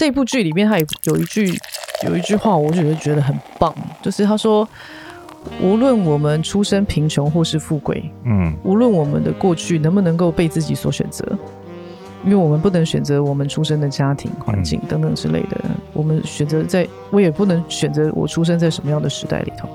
[0.00, 1.54] 这部剧里面，他有有一句
[2.06, 4.66] 有一句话，我觉得觉得很棒，就是他说，
[5.60, 11.22] 无论我们出身贫穷或是富贵，嗯，无论我们的过去能不能够被自己所选择，
[12.24, 19.68] 因为我们不能选择我们出生的家庭环境等等之类的，嗯、我们选择在，我也不能选择我出生在什么样的时代里头，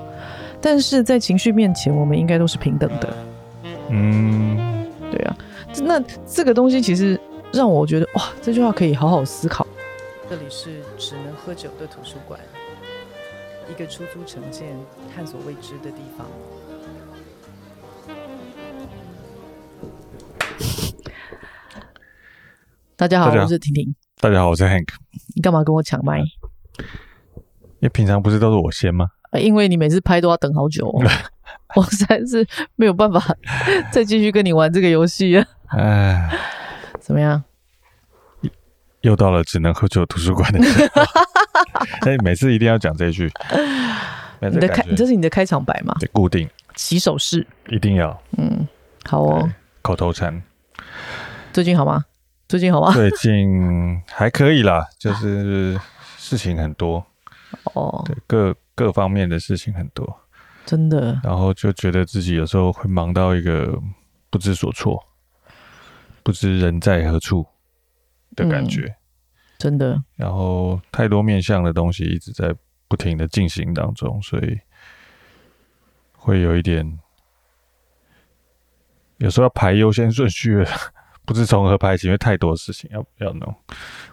[0.60, 3.16] 但是在情绪面前，我们应该都是平等的。
[3.90, 4.58] 嗯，
[5.08, 5.36] 对啊，
[5.84, 7.16] 那这个东西其实
[7.52, 9.64] 让我觉得哇，这句话可以好好思考。
[10.28, 12.40] 这里是只能喝酒的图书馆，
[13.70, 14.76] 一个出租城建、
[15.14, 16.26] 探索未知的地方。
[22.96, 23.94] 大家好，我是婷婷。
[24.20, 24.88] 大家好，我是 Hank。
[25.36, 26.18] 你干嘛跟我抢麦？
[26.18, 29.06] 因为平常不是都是我先吗？
[29.40, 31.06] 因为你每次拍都要等好久，哦，
[31.76, 33.20] 我实在是没有办法
[33.92, 35.46] 再继续跟你玩这个游戏了。
[35.68, 36.28] 哎，
[36.98, 37.44] 怎么样？
[39.06, 41.02] 又到了只能喝酒图书馆的时候，
[42.10, 43.30] 哎，每次一定要讲这一句。
[44.40, 45.94] 你的开，这是你的开场白吗？
[46.00, 48.20] 对，固定起手式，一定要。
[48.36, 48.66] 嗯，
[49.04, 49.48] 好哦。
[49.80, 50.42] 口头禅。
[51.52, 52.04] 最近好吗？
[52.48, 52.92] 最近好吗？
[52.92, 55.80] 最近还可以啦， 就是
[56.18, 57.06] 事情很多。
[57.74, 58.02] 哦。
[58.04, 60.20] 对，各各方面的事情很多，
[60.64, 61.20] 真的。
[61.22, 63.72] 然后就觉得自己有时候会忙到一个
[64.30, 65.00] 不知所措，
[66.24, 67.46] 不知人在何处。
[68.36, 68.94] 的感觉、嗯，
[69.58, 70.00] 真的。
[70.14, 72.54] 然后太多面向的东西一直在
[72.86, 74.56] 不停的进行当中，所以
[76.12, 76.98] 会有一点，
[79.16, 80.64] 有时候要排优先顺序，
[81.24, 83.54] 不知从何排起，因为太多事情要要弄。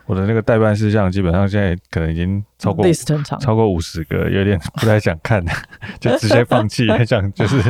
[0.05, 2.85] 我的那个代办事项基本上现在可能已经超过
[3.39, 5.44] 超过五十个，有点不太想看，
[6.01, 7.61] 就直接放弃，很 想就是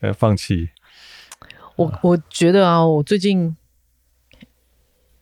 [0.00, 0.68] 呃放弃。
[1.76, 3.56] 我我觉得啊，我最近。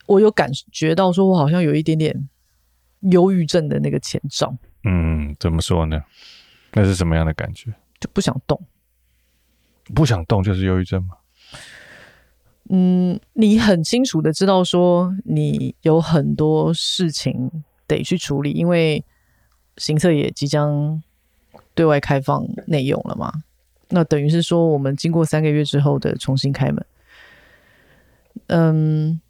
[0.09, 2.27] 我有感觉到，说我好像有一点点
[3.11, 4.57] 忧郁症的那个前兆。
[4.83, 6.01] 嗯，怎么说呢？
[6.73, 7.71] 那是什么样的感觉？
[7.99, 8.59] 就不想动，
[9.93, 11.15] 不想动就是忧郁症吗？
[12.71, 19.05] 嗯，你很清楚的知道说你有很多事情得去处理，因为
[19.77, 21.03] 行测也即将
[21.75, 23.43] 对外开放内用了嘛。
[23.89, 26.85] 那等于是说，我们经过三个月之后的重新开门。
[28.47, 29.21] 嗯。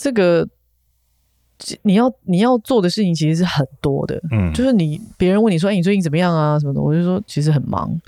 [0.00, 0.48] 这个
[1.82, 6.56] 你要你要做的事情其实是很多的，嗯，就是你别人问你说，哎，你最近怎么样啊？
[6.56, 8.00] 什么的，我就说其实很忙。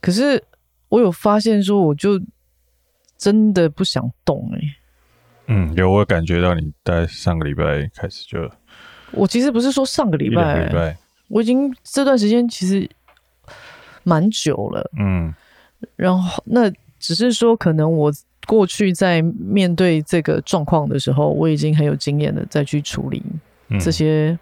[0.00, 0.42] 可是
[0.88, 2.18] 我有发现说，我就
[3.18, 4.60] 真的不想动哎。
[5.48, 8.50] 嗯，有我感觉到你在上个礼拜开始就，
[9.10, 10.96] 我其实不是说上个礼拜，礼拜
[11.28, 12.88] 我已经这段时间其实
[14.02, 15.34] 蛮久了，嗯，
[15.94, 18.10] 然后那只是说可能我。
[18.46, 23.22] 过去在面对这个状况的时候，我已经很有经验的再去处理
[23.80, 24.36] 这些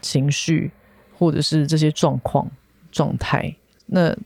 [0.00, 0.70] 情绪，
[1.16, 2.50] 或者是这些状况
[2.90, 3.54] 状态。
[3.86, 4.16] 那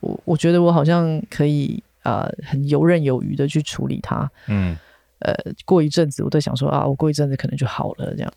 [0.00, 4.30] 我我觉得我好像可以啊、呃，很游刃有余的去处理它。
[4.48, 4.76] 嗯，
[5.20, 5.32] 呃，
[5.64, 8.32] 过一阵子我在想说啊，我过一阵子可能就好了这样。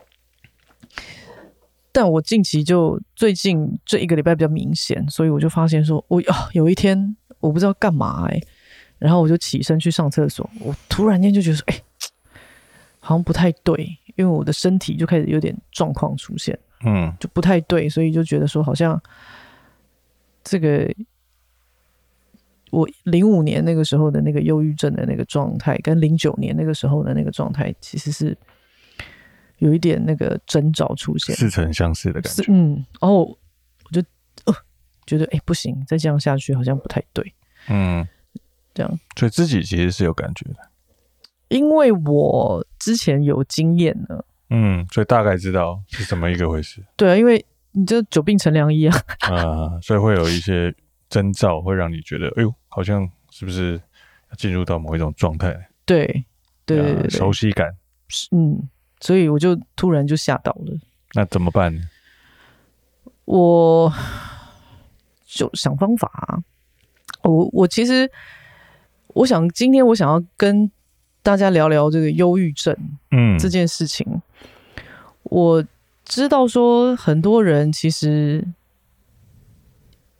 [1.91, 8.47] 但我近期就最近这一个礼拜比较明显，所以我就发现说，我啊有一天我不知道干嘛哎、欸。
[8.99, 11.81] 然后我就起身去上厕所，我突然间就觉得说，哎，
[12.99, 13.83] 好像不太对，
[14.15, 18.99] 因为我的身体就开始有点状况出现，嗯，就不太对，所以就觉得说，好像
[20.43, 20.91] 这个
[22.71, 28.35] 我零五年那个时候的那个忧郁症的那个状态，跟零九年那个时候的那个状态，其实是
[29.59, 34.01] 有一点那个征兆出现，似曾相识的感觉，嗯，然后我就
[34.45, 34.53] 呃
[35.05, 37.33] 觉得，哎，不行，再这样下去好像不太对，
[37.69, 38.07] 嗯。
[38.77, 40.59] 这样，所以自己其实是有感觉的，
[41.47, 46.83] 因为我之前有经验呢，嗯，所以大概知道是怎么一个回事。
[46.95, 50.71] 对啊，因为你这久病成良医啊，啊，所以会有一些
[51.09, 53.81] 征兆，会让你觉得，哎呦，好像是不是
[54.29, 55.69] 要进入到某一种状态？
[55.83, 56.05] 对，
[56.63, 57.75] 对，对，对，熟悉感，
[58.31, 60.77] 嗯，所以我就突然就吓到了。
[61.13, 61.81] 那怎么办呢？
[63.25, 63.91] 我
[65.25, 66.43] 就想方法啊，
[67.23, 68.11] 我我其实。
[69.17, 70.69] 我想今天我想要跟
[71.23, 72.75] 大家聊聊这个忧郁症，
[73.09, 74.05] 嗯，这件事情。
[74.09, 74.21] 嗯，
[75.23, 75.65] 我
[76.05, 78.47] 知道说很多人其实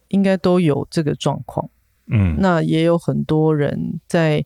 [0.08, 1.70] 应该都有这个状况，
[2.08, 4.44] 嗯，那也有很多人在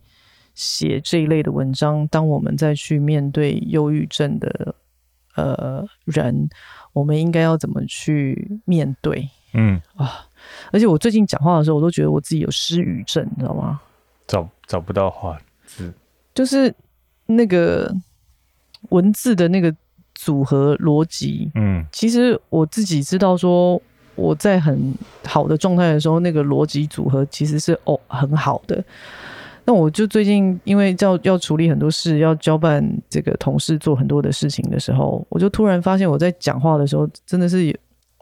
[0.54, 2.06] 写这一类的文章。
[2.09, 4.75] 当我们再去面对忧郁症的
[5.36, 6.50] 呃人，
[6.92, 9.30] 我们应该要怎么去面对？
[9.54, 10.27] 嗯啊，
[10.74, 13.80] 而且我最近讲话的时候，我都觉得我自己有失语症，你知道吗？
[14.31, 15.38] 找找不到话。
[15.66, 15.94] 字，
[16.33, 16.74] 就是
[17.25, 17.94] 那个
[18.89, 19.75] 文字的那个
[20.16, 23.81] 组合逻辑，嗯，其实我自己知道说
[24.16, 24.94] 我在很
[25.25, 28.81] 好的状态的时候，那个逻辑组合其实是哦很好的。
[29.66, 37.78] 那我就最近因为要要处理很多事，要交办这个同事做很多的事情的时候，我就突然发现我在讲话的时候真的是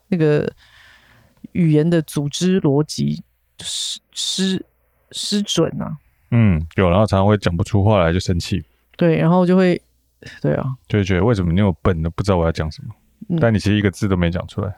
[0.09, 0.51] 那个
[1.53, 3.23] 语言的组织逻辑
[3.61, 4.65] 失失
[5.11, 5.97] 失准啊。
[6.31, 8.63] 嗯，有，然后常常会讲不出话来就生气。
[8.97, 9.81] 对，然后就会，
[10.41, 12.93] 对啊，就会觉得为什么你有笨，的不知道我要讲什么？
[13.29, 14.73] 嗯、但你其实一个字都没讲出来，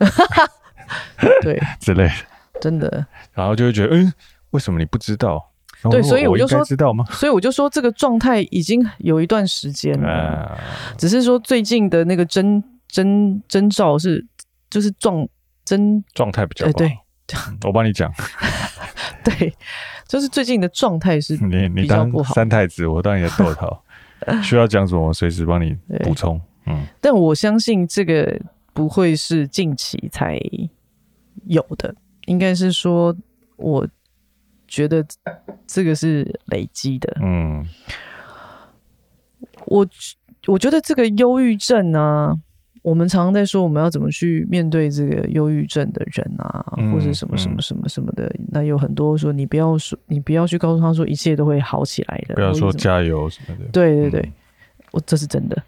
[1.42, 2.14] 对， 之类的，
[2.60, 3.06] 真的。
[3.34, 4.14] 然后就会觉得，嗯，
[4.52, 5.52] 为什么你不知道？
[5.90, 7.04] 对，所以我就说，知道吗？
[7.10, 10.58] 所以我就说，这个状态已经有一段时间了，啊、
[10.98, 14.26] 只是说最近的那个征征征兆是，
[14.70, 15.28] 就是状
[15.66, 16.72] 征状态比较好。
[16.74, 16.98] 对，
[17.66, 18.12] 我帮你讲。
[19.38, 19.54] 对，
[20.08, 23.84] 就是最近的状态是你你当三太子，我当你的豆桃，
[24.44, 26.40] 需要讲什么，我随时帮你补充。
[26.66, 28.40] 嗯，但我相信这个
[28.74, 30.40] 不会是近期才
[31.46, 31.96] 有的，
[32.26, 33.16] 应该是说
[33.58, 33.88] 我。
[34.74, 35.06] 觉得
[35.68, 37.18] 这个是累积的。
[37.22, 37.68] 嗯，
[39.66, 39.86] 我
[40.48, 42.34] 我觉得这个忧郁症啊，
[42.82, 48.26] 我们常常在说我们要怎么去面对这个忧郁症的人啊，嗯、或者什么什么什么什么的。
[48.40, 53.66] 嗯、那有很多说你不要说，你不要去告诉他说一切都会好起来的，不要说加油什么的。
[53.72, 54.34] 对对对，嗯、
[54.92, 55.64] 我这是真的。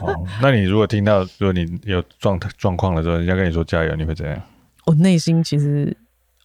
[0.00, 4.40] 哦，那你如果听到如果你有状态状况的时候，人家跟你说加油，你会怎样？
[4.86, 5.96] 我内心其实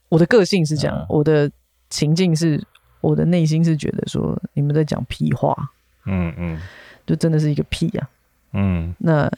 [0.09, 1.49] 我的个性是这样，嗯、我的。
[1.89, 2.61] 情境是，
[2.99, 5.55] 我的内心是觉得说你们在讲屁话，
[6.05, 6.59] 嗯嗯，
[7.05, 8.09] 就真的是一个屁呀，
[8.51, 9.31] 嗯，那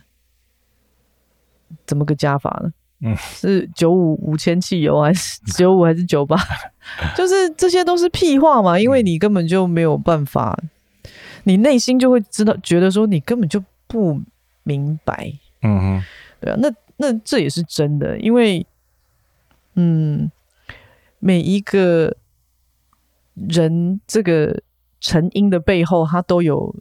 [1.86, 2.72] 怎么个加法呢？
[3.02, 6.38] 嗯，是九五五千汽油还是 九五还是九八？
[7.16, 10.58] 就是这些都是屁话嘛，因为你根本就没有办法，
[11.44, 14.22] 你内心就会知道，觉得说你根本就不
[14.64, 16.04] 明白，嗯哼，
[16.42, 18.66] 对啊，那那这也是真的，因为
[19.76, 20.32] 嗯，
[21.20, 22.16] 每一个。
[23.48, 24.62] 人这个
[25.00, 26.76] 成因的背后，他都有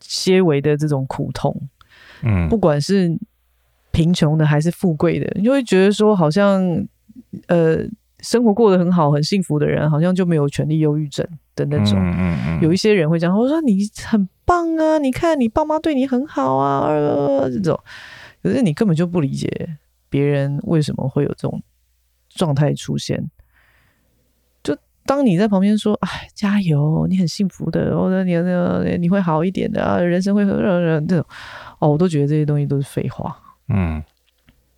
[0.00, 1.68] 些微的这种苦痛，
[2.22, 3.14] 嗯，不管是
[3.96, 6.60] 贫穷的还是富贵的，你就会觉得说，好像
[7.46, 7.78] 呃，
[8.20, 11.98] 生活过得很好、很幸福的人，好像就没有权利忧郁症的那种。
[11.98, 17.80] 嗯嗯嗯，有一些人会讲，我说你很棒啊，你看你爸妈对你很好啊，呃，这种，
[18.42, 19.48] 可是你根本就不理解
[20.10, 21.62] 别人为什么会有这种
[22.28, 23.30] 状态出现。
[24.62, 24.76] 就
[25.06, 30.54] 当你在旁边说：“哎，加油，你很幸福的，或者你你你会好一点的啊，人生会很
[31.06, 31.24] 这种
[31.78, 33.34] 哦，我都觉得这些东西都是废话。”
[33.68, 34.02] 嗯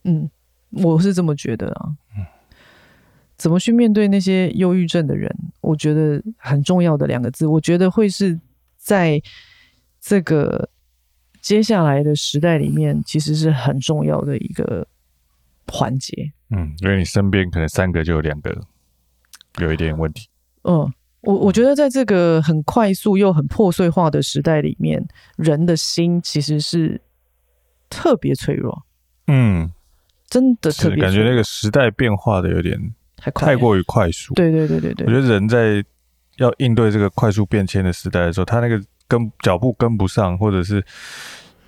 [0.04, 0.30] 嗯，
[0.70, 1.96] 我是这么觉得啊。
[2.16, 2.24] 嗯，
[3.36, 5.34] 怎么去面对那些忧郁症的人？
[5.60, 8.38] 我觉得很重要的两个字，我觉得会是
[8.76, 9.20] 在
[10.00, 10.68] 这个
[11.40, 14.86] 接下来的时代里面，其实是很重要的一个
[15.66, 16.32] 环节。
[16.50, 18.60] 嗯，因为你身边可能三个就有两个。
[19.60, 20.28] 有一点问题。
[20.62, 20.88] 嗯，
[21.22, 25.04] 我我觉得在这个很快速又很破碎化的时代里面，
[25.36, 27.00] 人的心其实是
[27.88, 28.86] 特别脆弱。
[29.26, 29.70] 嗯，
[30.28, 31.02] 真的特别。
[31.02, 32.78] 感觉那个时代变化的有点
[33.16, 34.34] 太快，太过于快速。
[34.34, 35.06] 对对对对对。
[35.06, 35.84] 我觉得人在
[36.36, 40.84] 要应对这个快速变迁的时代的时候，他那个跟脚步跟不上，或者是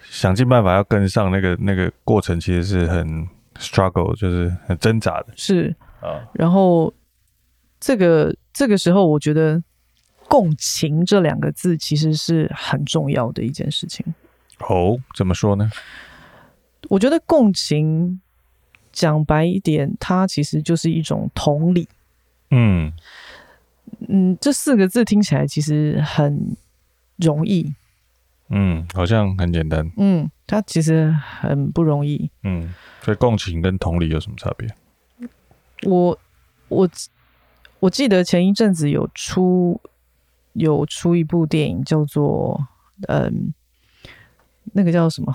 [0.03, 3.27] 想尽办法要跟上那个那个过程，其实是很
[3.59, 5.29] struggle，就是很挣扎的。
[5.37, 6.93] 是啊，然后。
[7.83, 9.59] 这个这个时候，我觉得
[10.29, 14.05] “共情”这两个字其实是很重要的一件事情。
[14.69, 15.71] 哦，怎么说呢？
[16.89, 18.21] 我觉得“共情”
[18.93, 21.89] 讲白一点，它其实就是一种同理。
[22.51, 22.93] 嗯
[24.09, 26.57] 嗯，这四个字听起来其实很
[27.17, 27.75] 容易。
[28.49, 29.91] 嗯，好像很简单。
[29.97, 31.11] 嗯，它其实
[31.41, 32.31] 很不容易。
[32.43, 32.73] 嗯，
[33.03, 34.69] 所以共情跟同理有什么差别？
[35.85, 36.19] 我
[36.69, 36.89] 我。
[37.81, 39.81] 我记得前一阵子有出
[40.53, 42.69] 有出一部电影，叫做
[43.09, 43.55] 嗯，
[44.75, 45.35] 那个叫什么？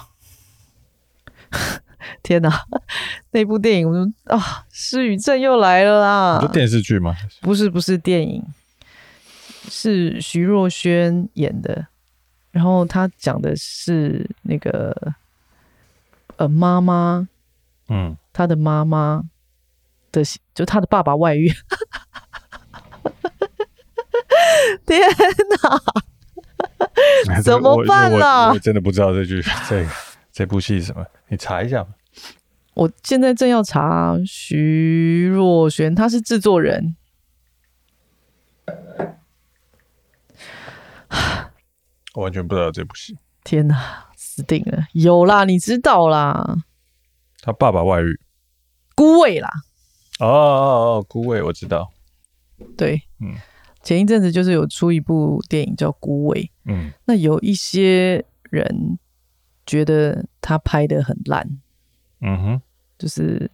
[2.24, 2.50] 天哪！
[3.32, 6.40] 那部电影，我说啊，失语症又来了啦！
[6.42, 7.16] 是电视剧吗？
[7.42, 8.44] 不是，不是电影，
[9.70, 11.88] 是徐若瑄演的。
[12.52, 14.96] 然后他讲的是那个
[16.38, 17.28] 呃妈妈，
[17.90, 19.24] 嗯，他的妈妈
[20.12, 21.52] 的，就他的爸爸外遇。
[24.86, 25.02] 天
[25.64, 28.48] 哪，怎么办呢？
[28.48, 29.86] 我，我，真的不知道这句这
[30.36, 31.88] 这部戏是什么，你查一下。
[32.74, 36.98] 我现在正要查徐若瑄，他是制作人。
[42.16, 43.18] 我完全不知道这部戏。
[43.46, 46.58] 天哪，死定了，有啦，你知道啦，
[47.40, 48.20] 他爸爸外遇，
[48.94, 49.50] 孤味啦，
[50.20, 51.90] 哦哦哦，孤味我知道，
[52.76, 53.36] 对，嗯，
[53.84, 59.00] 前一阵子就是有出一部电影叫《孤味》，嗯，那有一些人
[59.66, 61.48] 觉得他拍的很烂，
[62.22, 62.62] 嗯哼，
[62.98, 63.50] 就是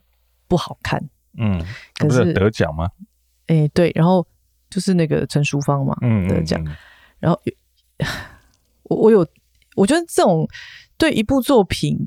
[0.48, 1.02] 不好看，
[1.38, 1.64] 嗯，
[1.96, 2.90] 可是得奖吗？
[3.48, 4.26] 哎、欸，对，然后
[4.70, 6.64] 就是那个陈淑芳嘛，嗯，得奖，
[7.20, 7.42] 然后
[8.84, 9.28] 我我有。
[9.78, 10.46] 我觉得这种
[10.98, 11.98] 对一部作品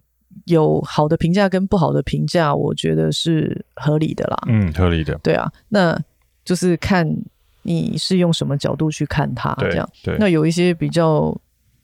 [0.44, 4.36] 有好的评价跟不好的评价，我觉得是合理的啦。
[4.48, 5.18] 嗯，合理的。
[5.22, 5.98] 对啊，那
[6.44, 7.08] 就是看
[7.62, 9.90] 你是用什么角度去看它，这样。
[10.02, 10.14] 对。
[10.18, 11.34] 那有一些比较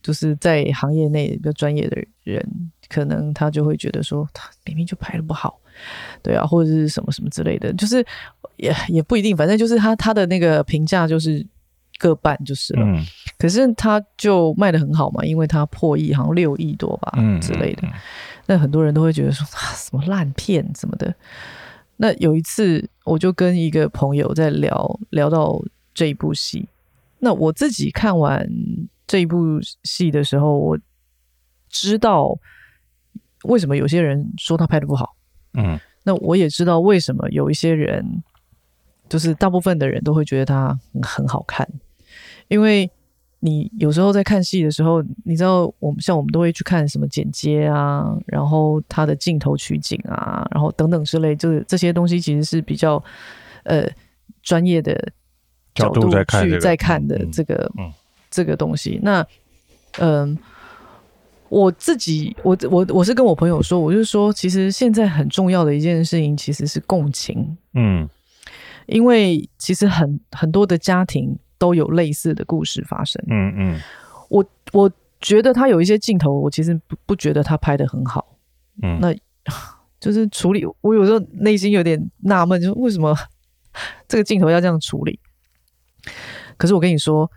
[0.03, 2.45] 就是在行业内比较专业的人，
[2.89, 5.61] 可能他就会觉得说，他明明就拍的不好，
[6.23, 8.05] 对啊，或者是什么什么之类的，就是
[8.57, 11.47] 也也不一定，反正就是他他的那个评价就是。
[12.03, 13.05] 各半就是了，嗯、
[13.37, 17.87] 可是他就卖的很好嘛，因为他破亿，好像六亿多吧、嗯、之类的。
[18.47, 21.15] 那很多人都会觉得说啊，什么烂片什么的。
[21.99, 26.67] 那有一次，我就跟一个朋友在聊聊到这一部戏。
[27.19, 28.49] 那我自己看完
[29.11, 30.79] 这一部戏的时候，我
[31.69, 32.39] 知道
[33.43, 35.17] 为什么有些人说他拍的不好。
[35.55, 38.23] 嗯，那我也知道为什么有一些人，
[39.09, 41.69] 就是大部分的人都会觉得他很好看。
[42.47, 42.89] 因为
[43.41, 53.03] 你有时候在看戏的时候，你知道，我们像我们都会去看什么剪接啊，然后他的镜头取景啊，然后等等之类，就是这些东西其实是比较
[53.65, 53.91] 呃
[54.41, 55.13] 专业的
[55.75, 56.09] 角度
[56.41, 57.69] 去在看的这个
[58.31, 59.01] 这个东西。
[59.03, 59.27] 那
[59.99, 60.39] 嗯，
[61.49, 67.57] 我自己我我我是跟我朋友说，我就说，其实现在很重要的一件事情其实是共情。
[67.75, 68.09] 嗯，
[68.87, 71.39] 因为其实很很多的家庭。
[71.61, 73.23] 都有类似的故事发生。
[73.29, 73.81] 嗯嗯，
[74.31, 78.39] 我我觉得他有一些镜头，我其实不不觉得他拍的很好。
[78.83, 79.15] 嗯，那
[80.01, 83.15] 就是处理，我有时候内心有点纳闷，就是为什么
[84.09, 85.21] 这个镜头要这样处理？
[86.57, 87.31] 可是我跟你说，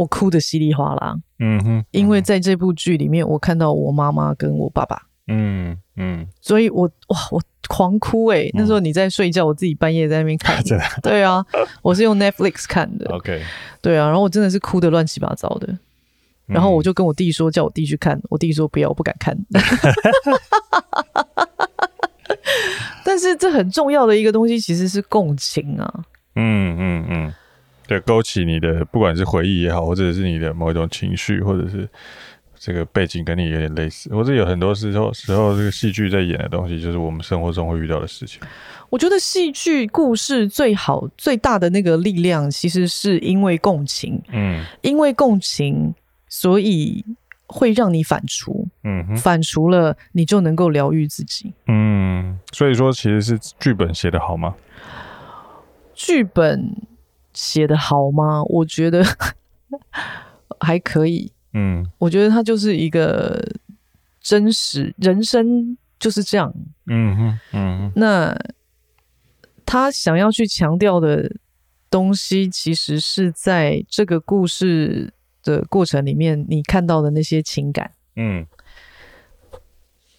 [0.00, 1.14] 我哭的稀里哗啦。
[1.40, 5.02] 嗯哼，因为在这部剧里面，我看到我妈妈跟我爸爸。
[5.26, 8.50] 嗯嗯，所以我哇，我狂哭哎、欸！
[8.54, 10.64] 那时候你在睡觉，我自己半夜在那边看。
[11.04, 11.44] 对啊，
[11.82, 13.04] 我是用 Netflix 看的。
[13.14, 13.42] OK，
[13.82, 15.78] 对啊，然后我真的是哭的乱七八糟的。
[16.46, 18.18] 然后我就跟我弟说，叫我弟去看。
[18.30, 19.36] 我弟说不要，我不敢看。
[23.04, 26.04] 但是这很重要的一个东西其实是共情啊。
[26.36, 27.34] 嗯嗯嗯，
[27.90, 31.88] 对，勾起你的不管是回忆也好，或者是你的某一种情绪，或者是。
[32.62, 38.38] 这个背景跟你有点类似，或者有很多时候时候，这个戏剧在演的东西，就是我们生活中会遇到的事情。
[38.90, 44.20] 我觉得戏剧故事最好最大的那个力量，其实是因为共情。
[44.30, 45.94] 嗯，因为共情，
[46.28, 47.02] 所以
[47.46, 48.66] 会让你反刍。
[48.84, 51.54] 嗯哼，反刍了，你就能够疗愈自己。
[51.66, 54.54] 嗯，所以说，其实是剧本写的好吗？
[55.94, 56.76] 剧本
[57.32, 58.42] 写的好吗？
[58.44, 59.04] 我觉得
[60.60, 61.32] 还可以。
[61.52, 63.42] 嗯，我觉得他就是一个
[64.20, 66.52] 真实人生就是这样。
[66.86, 67.92] 嗯哼，嗯哼。
[67.96, 68.36] 那
[69.66, 71.30] 他想要去强调的
[71.90, 77.92] 东西，其实是在这个故事的过程里面，你看到的那些情感。
[78.16, 78.46] 嗯，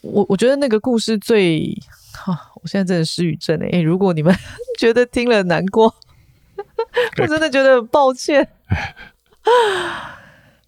[0.02, 1.78] 我我觉得那个故事最……
[2.14, 3.82] 哈、啊，我现在真的失语症哎、欸！
[3.82, 4.36] 如果你们
[4.78, 5.96] 觉得听了难过，
[7.22, 8.48] 我真的觉得很抱歉。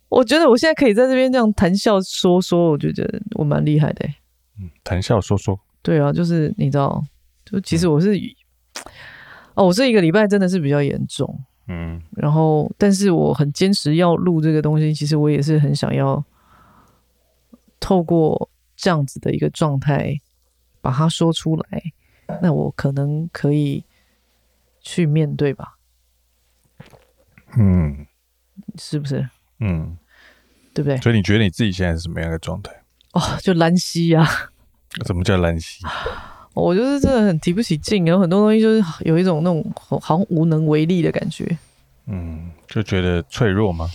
[0.10, 4.16] 我觉得我现在可以在这边这样谈笑说说，我就觉得我蛮厉害的、欸。
[4.60, 7.04] 嗯，谈笑说说，对啊，就是你知道，
[7.44, 8.36] 就其实我是，嗯、
[9.56, 16.24] 哦，我这一个礼拜真的是比较严重，嗯，然后但是我很坚持要录这个东西，其实我也是很想要
[17.80, 20.16] 透过这样子的一个状态
[20.80, 21.82] 把它说出来，
[22.40, 23.84] 那我可能可以
[24.82, 25.78] 去面对吧，
[27.58, 28.06] 嗯，
[28.78, 29.28] 是不是？
[29.60, 29.98] 嗯。
[30.76, 30.98] 对不对？
[30.98, 32.72] 所以你觉得你自己现在是什么样的状态？
[33.12, 34.28] 哦，就兰溪呀。
[35.06, 35.86] 什么叫兰溪？
[36.56, 41.58] 我就是真的很提不起劲，有很多东西就是有一种那种好像无能为力的感觉。
[42.08, 43.88] 嗯，就觉得脆弱吗？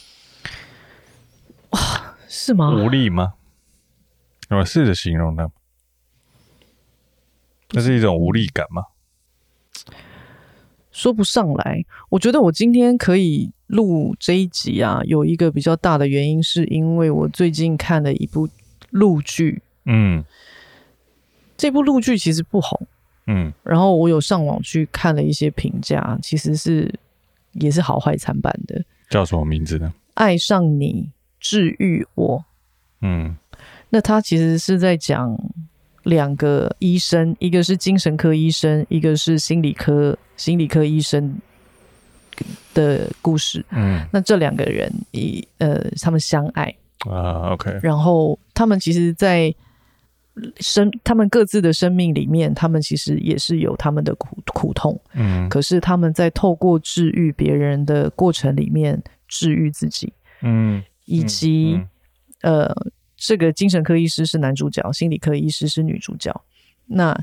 [1.71, 2.71] 哇，是吗？
[2.71, 3.35] 无力吗？
[4.51, 5.51] 我试着形容它，
[7.71, 8.85] 那是一种无力感吗？
[10.99, 11.85] 说不上来。
[12.11, 13.51] 我觉得我今天可以。
[13.69, 18.49] 录这一集啊，有一个比较大的原因，是因为我最近看了一部
[18.89, 20.25] 陆剧，嗯，
[21.55, 22.87] 这部陆剧其实不红，
[23.27, 26.91] 嗯，然后我有上网去看了一些评价，其实是
[27.53, 28.83] 也是好坏参半的。
[29.11, 29.93] 叫什么名字呢？
[30.15, 32.43] 爱上你，治愈我，
[33.03, 33.37] 嗯，
[33.91, 35.39] 那他其实是在讲
[36.09, 41.39] 两个医生，一个是精神科医生，一个是心理科心理科医生
[42.73, 43.63] 的故事。
[43.73, 49.55] 嗯，那这两个人以呃，他们相爱啊，OK，然后他们其实，在
[50.61, 54.99] 生他们各自的生命里面，他们其实也是有他们的苦苦痛。
[55.13, 60.11] 嗯，可是他们在透过治愈别人的过程里面治愈自己。
[60.41, 61.89] 嗯，以及、嗯
[62.41, 62.87] 嗯、呃。
[63.19, 66.33] 这个精神科医师是男主角，心理科医师是女主角。
[66.87, 67.21] 那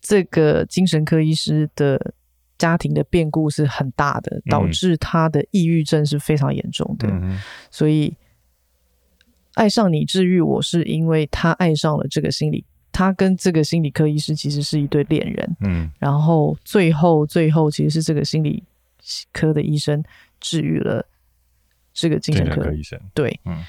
[0.00, 2.14] 这个精神科医师的
[2.56, 7.08] 家庭的变故是很大的，导致他的抑郁症是非常严重的。
[7.10, 8.14] 嗯、所以，
[9.54, 15.56] 爱上你治愈我是因为他爱上了这个心理，他跟这个心理科医师其实是一对恋人。
[15.62, 18.62] 嗯，然后最后最后其实是这个心理
[19.32, 20.00] 科的医生
[20.38, 21.04] 治愈了
[21.92, 23.00] 这个精神科，科医生。
[23.12, 23.64] 对，嗯，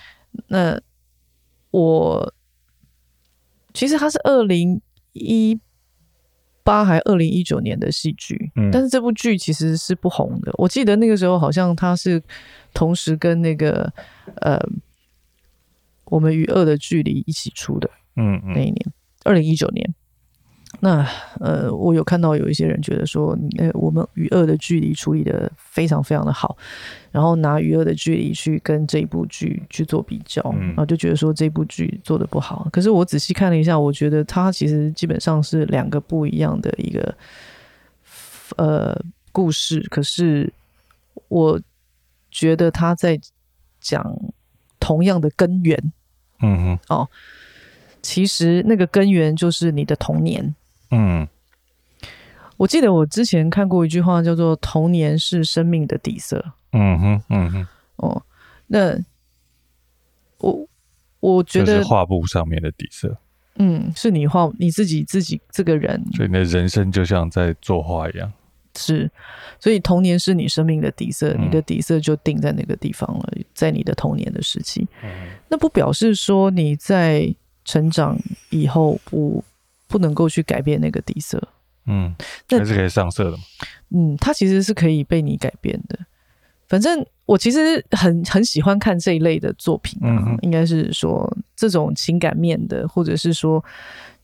[0.48, 0.80] 那。
[1.76, 2.34] 我
[3.74, 5.60] 其实它是二零一
[6.64, 10.54] 八还二零一九年的戏剧，嗯，但是这部剧其实是不红的。
[10.58, 12.24] 我记得那个时候好像它是
[12.74, 13.92] 同时跟那个
[14.38, 14.58] 呃，
[16.06, 18.94] 我们与恶的距离一起出的，嗯，那一年
[19.26, 19.94] 二零一九年。
[20.82, 21.08] 那
[21.40, 26.58] 呃，我有看到有一些人觉得说，呃，我们与恶的距离处理的非常非常的好，
[27.12, 32.68] 然后拿与恶的距离去跟这部剧去做比较，然后就觉得说这部剧做的不好。
[32.72, 37.18] 可是我仔细看了一下，我觉得它其实基本上是两个不一样的一个
[38.58, 39.02] 呃
[39.32, 40.52] 故事，可是
[41.30, 41.60] 我
[42.30, 43.20] 觉得他在
[43.80, 44.04] 讲
[44.80, 45.92] 同样的根源，
[46.42, 47.10] 嗯哼，哦，
[48.02, 50.54] 其实那个根源就是你的童年。
[50.96, 51.28] 嗯，
[52.56, 56.54] 我记得我之前看过一句话，叫做“童年是生命的底色”。
[56.72, 58.24] 嗯哼，嗯哼，哦，
[58.68, 58.98] 那
[60.38, 60.68] 我
[61.20, 63.18] 我觉得是画布上面的底色。
[63.58, 68.32] 嗯，是你画你自己自己这个人，所以你的人生就像在作画一样。
[68.78, 69.10] 是，
[69.60, 74.88] 所以童年是你生命的底色，嗯、你的底色就定在那个地方了，在你的童年的时期。
[75.04, 75.10] 嗯，
[75.50, 78.18] 那不表示说你在成长
[78.50, 79.44] 以后不。
[79.88, 81.42] 不能够去改变那个底色，
[81.86, 82.16] 嗯，
[82.50, 83.44] 还是可以上色的嘛。
[83.90, 85.98] 嗯，它其实是可以被你改变的。
[86.68, 93.64] 反正我其实很很喜欢看这一类的作品啊，嗯、应该是说这种情感面的，或者是说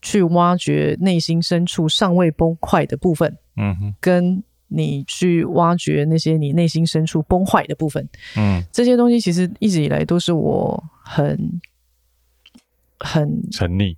[0.01, 11.61] 去挖掘内心深处尚未崩坏的部分，嗯哼，跟你去挖掘那些你内心深处崩坏的部分，嗯，这些东西其实一直以来都是我很
[12.97, 13.95] 很沉溺。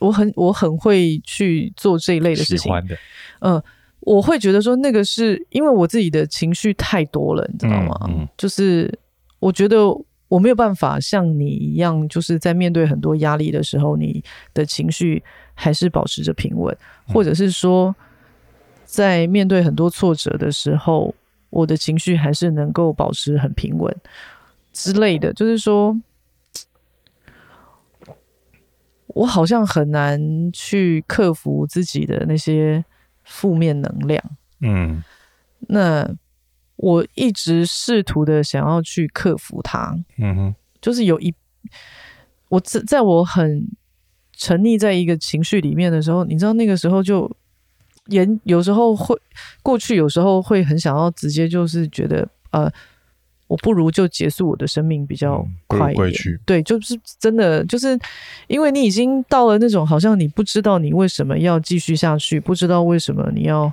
[0.00, 2.94] 我很我很会去做这一类的事情，喜欢的，
[3.40, 3.64] 嗯、呃，
[4.00, 7.96] 我会觉得说那个是因为我自己的情绪太多了，你知道吗？
[8.08, 8.92] 嗯嗯、就是
[9.38, 9.78] 我觉得
[10.28, 15.22] 我没有办法像你一样，就是在面对很多压力的时候，你的情绪
[15.54, 17.94] 还是保持着平稳，或者是说
[18.84, 21.14] 在面对很多挫折的时候，
[21.50, 23.94] 我的情绪还是能够保持很平稳
[24.72, 25.96] 之类的，就是说。
[29.14, 30.20] 我好像很难
[30.52, 32.84] 去克服自己的那些
[33.22, 34.22] 负面能量，
[34.60, 35.02] 嗯，
[35.68, 36.08] 那
[36.76, 41.32] 我一直试图的想要去克服它，嗯哼，就是有一
[42.48, 43.66] 我在在我很
[44.36, 47.30] 沉溺在一个情绪里面的时候，你知道那个时候就
[48.06, 49.16] 也有时候会
[49.62, 52.70] 过去，有时候会很想要直接就是觉得呃。
[53.46, 56.08] 我不如就结束我的生命比较快一点。
[56.08, 57.98] 嗯、对，就是真的，就是
[58.46, 63.70] 因为你已经到了那种好像你不知道你为什么要继续下去，不知道为什么你要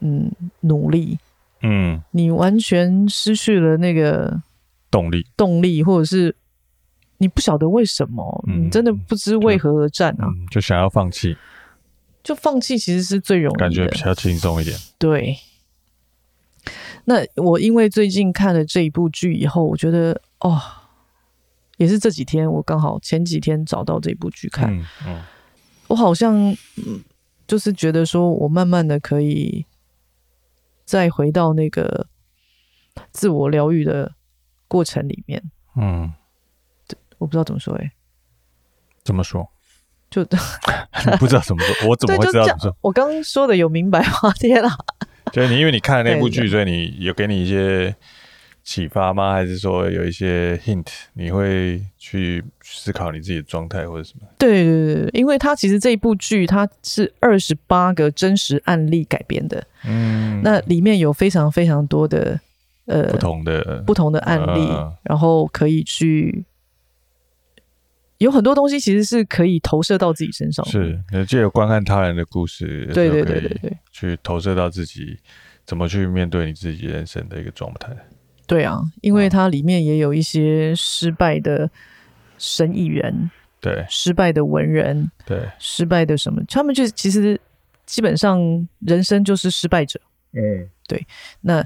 [0.00, 1.18] 嗯努力，
[1.62, 4.40] 嗯，你完全失去了那个
[4.90, 6.34] 动力，动力，或者是
[7.18, 11.36] 你不晓得为什么，嗯、你真的不知为何而战啊，嗯、就想要放弃，
[12.22, 15.36] 就放弃其实是最容易的，感觉比较轻松一点，对。
[17.04, 20.60] 那我因为最近看了这一部剧以后，我觉得哦，
[21.76, 25.22] 也是这几天我刚好前几天找到这部剧看，嗯嗯、
[25.88, 27.02] 我好像、嗯、
[27.46, 29.66] 就是觉得说我慢慢的可以
[30.84, 32.06] 再回到那个
[33.10, 34.14] 自我疗愈的
[34.68, 35.42] 过程里面，
[35.76, 36.12] 嗯，
[37.18, 37.92] 我不知道怎么说哎、欸，
[39.02, 39.48] 怎么说？
[40.12, 40.22] 就
[41.18, 42.76] 不知道怎么说，我怎么会知道怎么说？
[42.82, 44.30] 我刚刚说的有明白吗？
[44.38, 44.76] 天啊！
[45.34, 47.94] 就是你，因为你看了那部剧，所以你有给你一些
[48.62, 49.32] 启发吗？
[49.32, 54.26] 还是说有一些 hint，你会去思考你自己的状态或者什么？
[54.38, 62.38] 对对对，因为它其实这一部剧它是二十八个真实案例改编的，嗯，那里面有非常非常多的
[62.86, 66.44] 呃不同的不同的案例，呃、然后可以去
[68.22, 70.70] 有很多东西其实是可以投射到自己身上的。
[70.70, 75.18] 是，借由观看他人的故事，对对对对对，去投射到自己
[75.64, 77.94] 怎么去面对你自己人生的一个状态。
[78.46, 81.70] 对啊，因为它里面也有一些失败的
[82.38, 83.30] 生意人，
[83.60, 87.40] 对，失败的文人，对，失败的什么，他们就其实
[87.86, 90.00] 基本上人生就是失败者。
[90.32, 91.06] 嗯，对，
[91.40, 91.64] 那。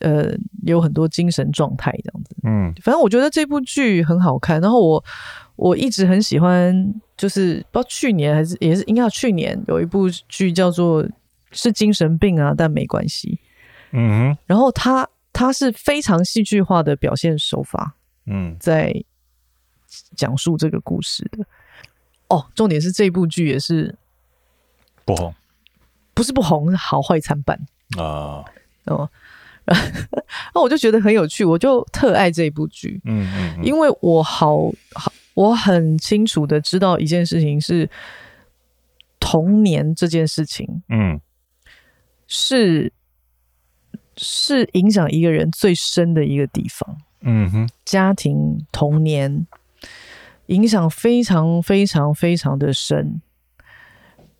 [0.00, 4.60] 呃，有很多精神状态这样子，嗯，反正我觉得这部剧很好看。
[4.60, 5.04] 然后我
[5.56, 11.06] 我一直很喜欢，就是不知道去年还是也是应该去年有一部剧叫做
[11.52, 13.38] 是精神病啊，但没关系，
[13.92, 14.38] 嗯哼。
[14.46, 17.94] 然后他他是非常戏剧化的表现手法，
[18.26, 18.94] 嗯，在
[20.16, 21.44] 讲述这个故事的。
[22.28, 23.94] 哦，重点是这部剧也是
[25.04, 25.34] 不红，
[26.14, 27.58] 不是不红，好坏参半
[27.98, 28.44] 啊，
[28.84, 29.10] 哦。
[30.54, 34.58] 那我就觉得很有趣，我就特爱这部剧，嗯嗯，嗯，因为我好
[34.94, 37.88] 好，我很清楚的知道一件事情是
[39.20, 41.20] 童年这件事情，嗯，
[42.26, 42.92] 是
[44.16, 49.46] 是影响一个人最深的一个地方，嗯哼，家庭童年
[50.46, 53.22] 影响非常非常非常的深，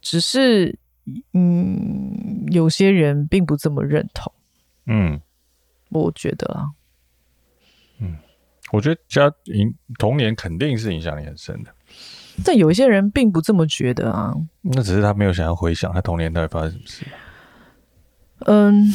[0.03, 0.77] 只是
[1.33, 4.33] 嗯，有些人并不这么认同。
[4.93, 5.21] 嗯，
[5.91, 6.67] 我觉得啊，
[8.01, 8.17] 嗯，
[8.73, 11.73] 我觉得家影童年肯定是影响你很深的，
[12.45, 14.35] 但有一些人并不这么觉得啊。
[14.63, 17.07] 那只是他没有想要回想他童年到底发生什么事。
[18.47, 18.93] 嗯，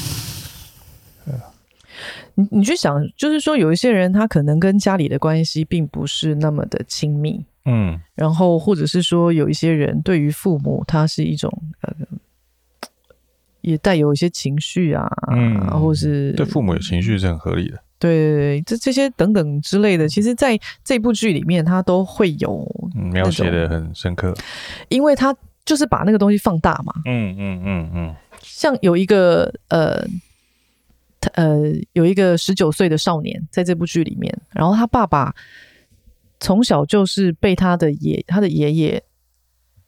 [2.33, 11.95] 你你去想，就是说有一些人他可能跟家里的关系并不是那么的亲密，嗯，然后或者是说有一些人对于父母他是一种呃。
[13.65, 17.79] 也带有一些情绪啊，嗯，或是对父母有情绪是很合理的。
[17.97, 24.33] 对对对，这这些等等之类的，其实在这部剧里面，他都会有描写的很深刻，
[24.89, 26.93] 因为他就是把那个东西放大嘛。
[27.05, 30.05] 嗯嗯嗯嗯，像有一个呃
[31.33, 31.57] 呃
[31.93, 35.33] 有一个十九岁的少年在这部剧里面，然后他爸爸
[36.39, 39.01] 从小就是被他的爷他的爷爷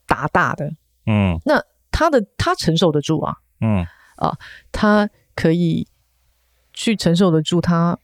[0.07, 0.71] 打大的，
[1.05, 1.61] 嗯，那
[1.91, 3.35] 他的他承受得住啊。
[3.61, 3.85] 嗯
[4.17, 4.35] 啊，
[4.71, 5.87] 他可以
[6.73, 7.97] 去承受得住他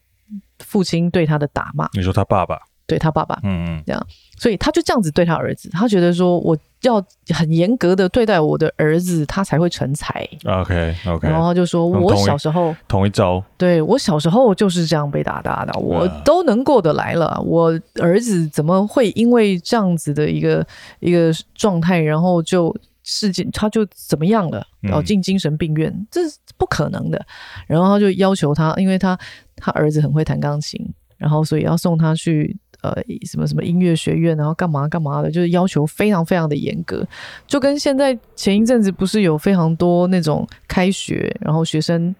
[0.59, 1.89] 父亲对他的打骂。
[1.93, 2.59] 你说他爸爸？
[2.85, 7.01] 对他爸爸，嗯嗯，这样，所以他就这样子对他儿子，他觉得说我要
[7.33, 10.27] 很严格的对待我的儿子，他才会成才。
[10.43, 20.67] OK OK，然后他就说我小时候同一招，对我小时候就是这样被打打的，我都能过得来了，我儿子怎么会因为这样子的一个
[20.99, 22.75] 一个状态，然后就。
[23.03, 24.65] 事件他就怎么样了？
[24.79, 27.23] 然后进精神病院，嗯，这是不可能的。
[27.67, 29.17] 然后他就要求他，因为他
[29.57, 30.79] 他儿子很会弹钢琴，
[31.17, 32.95] 然后所以要送他去呃
[33.29, 37.05] 什么什么音乐学院，然后干嘛干嘛的，就是要求非常非常的严格。
[37.45, 42.15] 就跟现在前一阵子不是有非常多那种开学，然后学生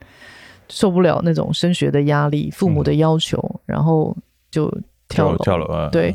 [0.67, 4.13] 受不了那种升学的压力，父母的要求，嗯，然后
[4.51, 4.69] 就
[5.07, 5.89] 跳楼跳楼啊！
[5.89, 6.13] 对，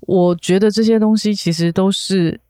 [0.00, 2.40] 我觉得这些东西其实都是。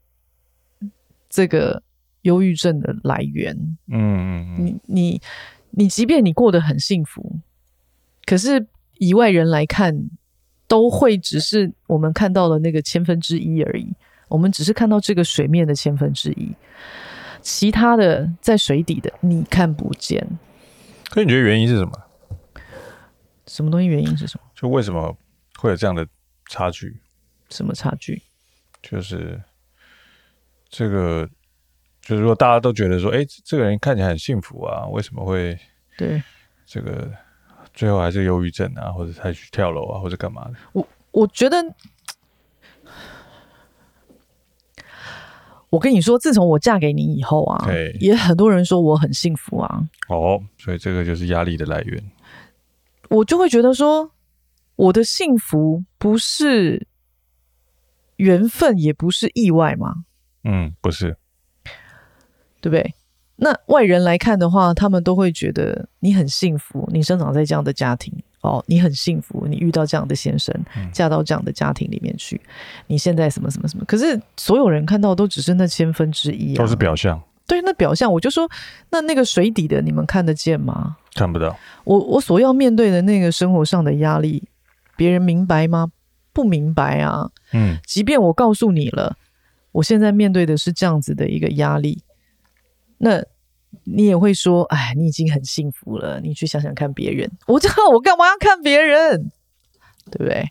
[1.31, 1.83] 这个
[2.23, 5.23] 忧郁症的来源，嗯嗯嗯，你你
[5.71, 7.39] 你，即便你过得很幸福，
[8.27, 8.67] 可是
[8.99, 10.11] 以外人来看，
[10.67, 13.95] 都会只是我们看到的那个千分之一而已。
[14.29, 16.53] 我们只是看到这个水面的千分之一，
[17.41, 20.27] 其他的在水底的你看不见。
[21.09, 21.93] 可你觉得原因是什么？
[23.47, 24.51] 什么东西原因是什么？
[24.55, 25.17] 就为什么
[25.57, 26.07] 会有这样的
[26.49, 27.01] 差距？
[27.49, 28.23] 什么差距？
[28.83, 29.41] 就是。
[30.71, 31.29] 这个
[32.01, 35.59] 就是说，大家都觉得说，哎，这个人看起来很幸福啊，为什么会
[35.99, 36.23] 对
[36.65, 37.11] 这个
[37.75, 40.55] 最后还是忧郁症啊，或者他去跳楼啊，或者干嘛的？
[40.73, 41.57] 我我觉得，
[45.71, 47.67] 我跟你说，自从我嫁给你以后啊，
[47.99, 49.89] 也很多人说我很幸福啊。
[50.09, 52.03] 哦，所以这个就是压力的来源。
[53.09, 54.13] 我就会觉得说，
[54.77, 56.87] 我的幸福不是
[58.17, 60.05] 缘分，也不是意外吗？
[60.45, 61.17] 嗯，不是，
[62.61, 62.95] 对不对？
[63.37, 72.39] 那外人来看的话，他们都会觉得你很幸福，你生长在这样的家庭哦，你很幸福，你遇到这样的先生，嗯、嫁到这样的家庭里面去，
[72.87, 73.85] 你现在什么什么什么？
[73.87, 77.19] 可是所有人看到都只是那千分之一、啊，都是表象。
[77.47, 78.49] 对，那表象，我就说，
[78.91, 80.97] 那那个水底的，你们看得见吗？
[81.15, 81.57] 看不到。
[81.85, 84.45] 我我所要面对的那个生活上的压力，
[84.97, 85.91] 别人明白吗？
[86.33, 87.31] 不明白啊。
[87.53, 89.17] 嗯，即便我告诉你了。
[89.73, 92.03] 我现在面对的是这样子的一个压力，
[92.99, 93.25] 那
[93.85, 97.31] 你也会说，哎，你已经很幸福了，你去想想看别人。
[97.47, 99.31] 我知道我干嘛要看别人，
[100.11, 100.51] 对不对？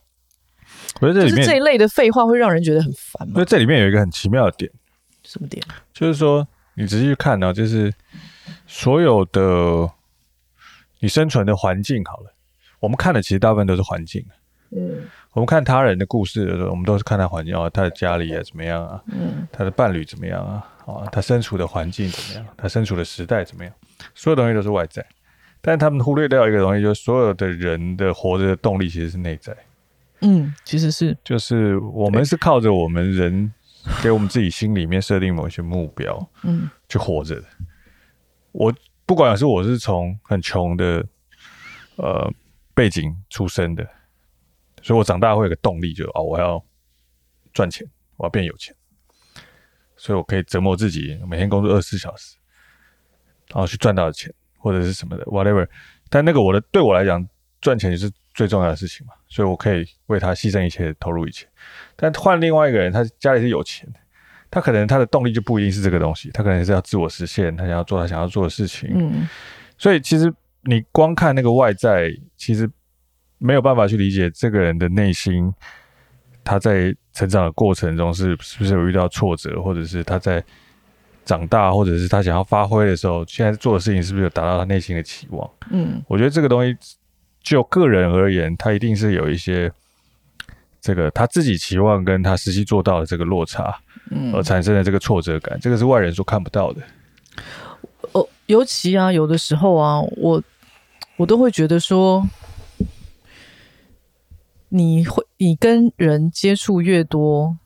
[1.02, 3.34] 我觉得这里面就是这一类的废话会让人觉得很烦嘛。
[3.36, 4.72] 因为这里面有一个很奇妙的点，
[5.24, 5.64] 什么点？
[5.94, 7.94] 就是说你仔细去看呢，就是
[8.66, 9.90] 所有的
[11.00, 12.34] 你生存的环境好了，
[12.80, 14.26] 我们看的其实大部分都是环境。
[14.72, 23.74] 嗯，我们看他人的故事的时候，我们都是看他环境啊，他的家里啊怎么样啊，嗯，他的伴侣怎么样啊，啊，他身处的环境怎么样，他身处的时代怎么样，
[24.16, 25.06] 所有东西都是外在。
[25.62, 29.56] 但他们忽略掉一个东西，就是所有的人的活着的动力其实是内在。
[30.22, 33.54] 嗯，其实是，就是我们是靠着我们人
[34.02, 37.44] 给我们自己心里面设定某一些目标，嗯，去活着的。
[38.52, 38.74] 我
[39.06, 41.06] 不管是我是从很穷的
[41.98, 42.30] 呃
[42.74, 43.88] 背景出生的，
[44.82, 46.64] 所以我长大会有个动力就，就哦，我要
[47.54, 47.88] 赚钱，
[48.18, 48.76] 我要变有钱，
[49.96, 52.36] 所以我可以折磨自己，每天工作二十四小时，
[53.50, 54.34] 然后去赚到的钱。
[54.62, 55.66] 或者是什么的，whatever，
[56.10, 57.26] 但那个我的对我来讲，
[57.62, 61.48] 赚钱就是最重要的事情嘛，所以我可以为他牺牲一切，投入一切。
[61.96, 64.00] 但换另外一个人，他家里是有钱的，
[64.52, 68.92] 他可能他的动力就不一定是这个东西，他可能是要自我实现，他想要做他想要做的事情。
[68.94, 69.26] 嗯，
[69.78, 70.30] 所以其实
[70.64, 72.70] 你光看那个外在，其实
[73.40, 75.52] 没有办法去理解这个人的内心，
[76.44, 80.44] 他在成长的过程中是是不是有遇到挫折，或者是他在。
[81.26, 85.48] 长大，或者是他想要发挥的时候，现在做的事情是不是有达到他内心的期望？
[85.70, 86.76] 嗯，我觉得这个东西
[87.44, 89.72] 就个人而言，他一定是有一些
[90.82, 96.82] 这个他自己期望跟他实际做到的这个落差，嗯，而产生的这个挫折感，这个是外人所看不到的。
[98.14, 100.42] 哦，尤其啊，有的时候啊，我
[101.16, 102.28] 我都会觉得说，
[104.70, 107.58] 你会你跟人接触越多。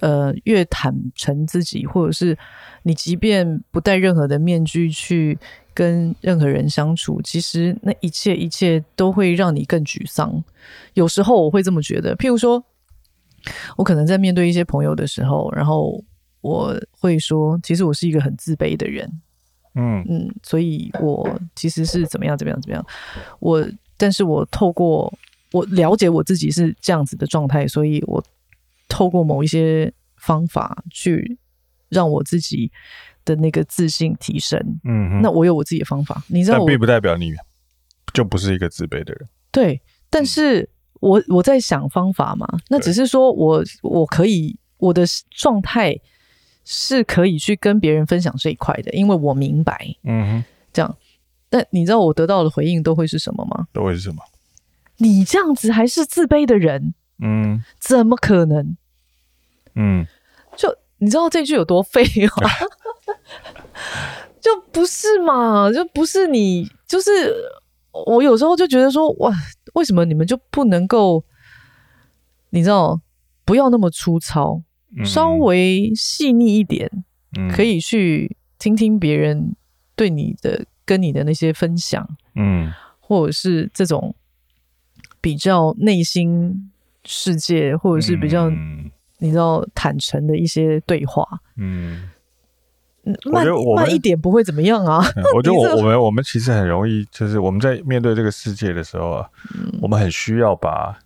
[0.00, 2.36] 呃，越坦诚自己，或者是
[2.82, 5.38] 你即便不戴任何的面具去
[5.72, 10.42] 跟任何人相处，其实那一切一切都会让你更沮丧。
[10.94, 12.64] 有时候我会这么觉得，譬如说，
[13.76, 16.02] 我可能在面对一些朋友的时候，然后
[16.40, 19.08] 我会说，其实我是一个很自卑的人，
[19.76, 22.84] 嗯嗯，所以我其实是怎么样怎么样怎么样，
[23.38, 23.64] 我
[23.96, 25.12] 但是我透过
[25.52, 28.24] 我了解我自己是这样子的状态，所以我。
[28.88, 31.38] 透过某一些方法去
[31.88, 32.70] 让我自己
[33.24, 37.32] 的那个自信提升，嗯哼，那我有我自己的方法，你知道，但并不代表你
[38.12, 39.26] 就不是一个自卑的人。
[39.50, 40.68] 对，但是
[41.00, 45.98] 我我在想方法嘛，那只是说我我可以我的状态
[46.66, 50.96] 是可以去跟别人分享这一块的，因为我明白，嗯哼，这样。
[51.48, 53.68] 但你知道我得到的回应都会是什么吗？
[53.72, 54.22] 都会是什么？
[55.02, 56.94] 你这样子还是自卑的人？
[57.20, 58.76] 嗯，怎么可能？
[59.74, 60.06] 嗯，
[60.56, 62.04] 就你知道这句有多废
[62.40, 62.48] 吗？
[64.40, 67.34] 就不是嘛，就不是你，就是
[68.06, 69.32] 我有时候就觉得说，哇，
[69.74, 71.24] 为什么你们就不能够，
[72.50, 73.00] 你知道，
[73.44, 74.62] 不要那么粗糙，
[74.96, 76.90] 嗯、稍微细腻一点，
[77.38, 79.54] 嗯、可以去听听别人
[79.94, 84.14] 对你的、跟你的那些分享，嗯，或者是这种
[85.22, 86.70] 比较内心
[87.06, 88.50] 世界，或者是比较。
[88.50, 91.24] 嗯你知道坦诚的一些对话，
[91.56, 92.10] 嗯，
[93.30, 94.98] 慢慢一点不会怎么样啊。
[95.36, 100.98] 我觉得我我们我们其实很容易，就是我们在面对这个世界的时候啊，嗯、我们很需要把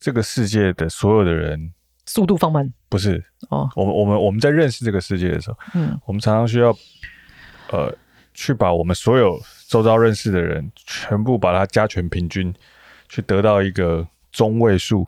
[0.00, 1.72] 这个世界的所有的人
[2.04, 2.68] 速度放慢。
[2.88, 6.76] 不是哦，我们我们我们在认识这个世界的时候，嗯，我们常常需要
[7.70, 7.96] 呃
[8.34, 12.52] 去把我们所有周遭认识的人全部把它加权平均，
[13.12, 15.06] 去得到一个中位数。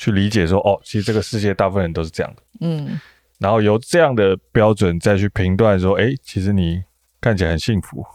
[0.00, 3.00] 去理解说哦，其实这个世界大部分人都是这样的，嗯，
[3.38, 6.80] 然后由这样的标准再去评断说，哎，其实你
[7.20, 8.06] 看起来很幸福，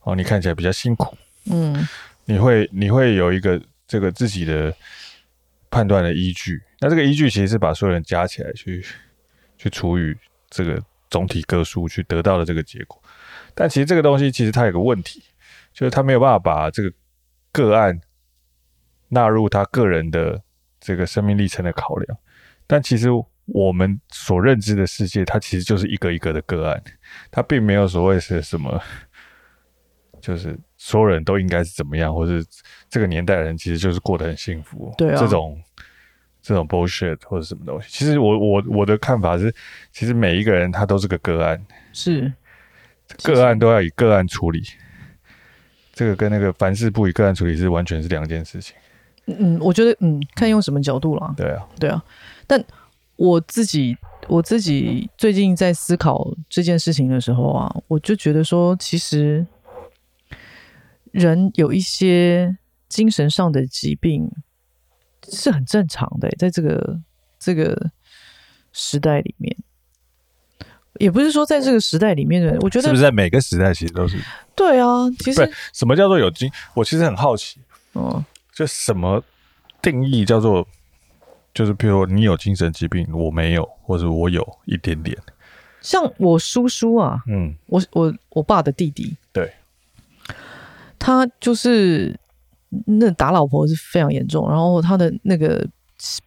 [0.00, 1.14] 哦，你看起来比较辛苦，
[1.52, 1.86] 嗯，
[2.24, 4.74] 你会你会有一个这个自己的
[5.68, 8.82] 判断的依据，那这个依据其实是把所有人加起来去
[9.58, 10.16] 去除以
[10.48, 12.98] 这个总体个数去得到的这个结果，
[13.54, 15.22] 但其实这个东西其实它有个问题，
[15.74, 16.90] 就是它没有办法把这个
[17.52, 18.00] 个案
[19.10, 20.40] 纳入他个人的。
[20.82, 22.18] 这个生命历程的考量，
[22.66, 23.10] 但其实
[23.44, 26.82] 我们所认知的世界，它其实就是一个一个的个案，
[27.30, 28.80] 它并没有所谓是什么，
[30.22, 32.42] 就是所有人都应该是怎么样，或是
[32.88, 35.62] 这个年代的人其实就是过得很幸福，对啊，这种
[36.40, 37.86] 这种 bullshit 或者什么东西。
[37.90, 39.54] 其实我我我的看法是，
[39.92, 42.32] 其实每一个人他都是个个案，是
[43.22, 44.62] 个案都要以个案处理，
[45.92, 48.74] 这个跟那个凡事不以个案处理是完全是两件事情。
[49.26, 51.34] 嗯，我觉得嗯，看用什么角度了。
[51.36, 52.02] 对啊，对啊。
[52.46, 52.62] 但
[53.16, 53.96] 我自己
[54.28, 59.46] 我自己最近在思考这件事情的时候啊，我就觉得说，其实
[61.12, 62.56] 人有一些
[62.88, 64.30] 精神上的疾病，
[65.28, 67.00] 是很正常的，在这个
[67.38, 67.90] 这个
[68.72, 69.56] 时代里面，
[70.98, 74.18] 也不是说在这个时代里面的，我觉得是不是在每个时代其实都是？
[74.56, 76.50] 对啊，其实什么叫做有精？
[76.74, 77.60] 我其实很好奇，
[77.92, 78.24] 哦，
[78.60, 79.24] 就什么
[79.80, 80.68] 定义叫做，
[81.54, 85.16] 就是譬如你有精神疾病，我没有，或者我有一点点。
[85.80, 89.50] 像我叔叔啊，嗯，我我我爸的弟弟，对，
[90.98, 92.14] 他就是
[92.84, 95.66] 那打老婆是非常严重，然后他的那个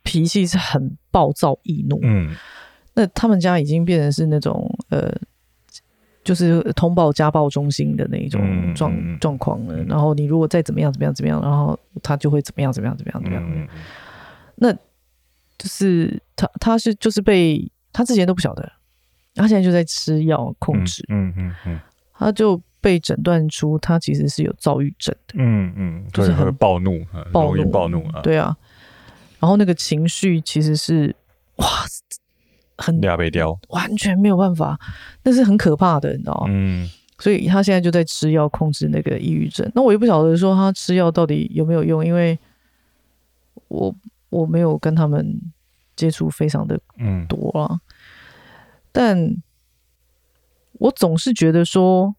[0.01, 2.35] 脾气是很暴躁易怒，嗯，
[2.95, 5.15] 那他们家已经变成是那种呃，
[6.23, 9.83] 就是通报家暴中心的那一种状状况了。
[9.83, 13.45] 然后你如果再怎么样怎么样怎么样，然后他就会怎么样怎么样怎么样怎么样。
[13.49, 13.67] 嗯，
[14.55, 14.73] 那
[15.57, 18.71] 就是他他是就是被他之前都不晓得。
[19.35, 21.79] 他现在就在吃药控制，嗯嗯嗯，
[22.13, 28.55] 他就被诊断出他其实是有躁郁症的，嗯嗯，就是很暴怒，暴怒暴怒啊，对啊，
[29.39, 31.15] 然后那个情绪其实是
[31.55, 31.65] 哇，
[32.83, 34.77] 很俩被掉，完全没有办法，
[35.23, 36.47] 那是很可怕的，你知道吗？
[36.49, 39.71] 嗯，所以他现在就在吃药控制那个抑郁症。
[39.73, 42.37] 那我也不晓得说他吃药到底有没有用，因为
[43.69, 43.95] 我
[44.29, 45.39] 我没有跟他们
[45.95, 46.77] 接触非常的
[47.29, 47.79] 多啊。
[48.91, 49.37] 但
[50.73, 52.15] 我总是觉得说，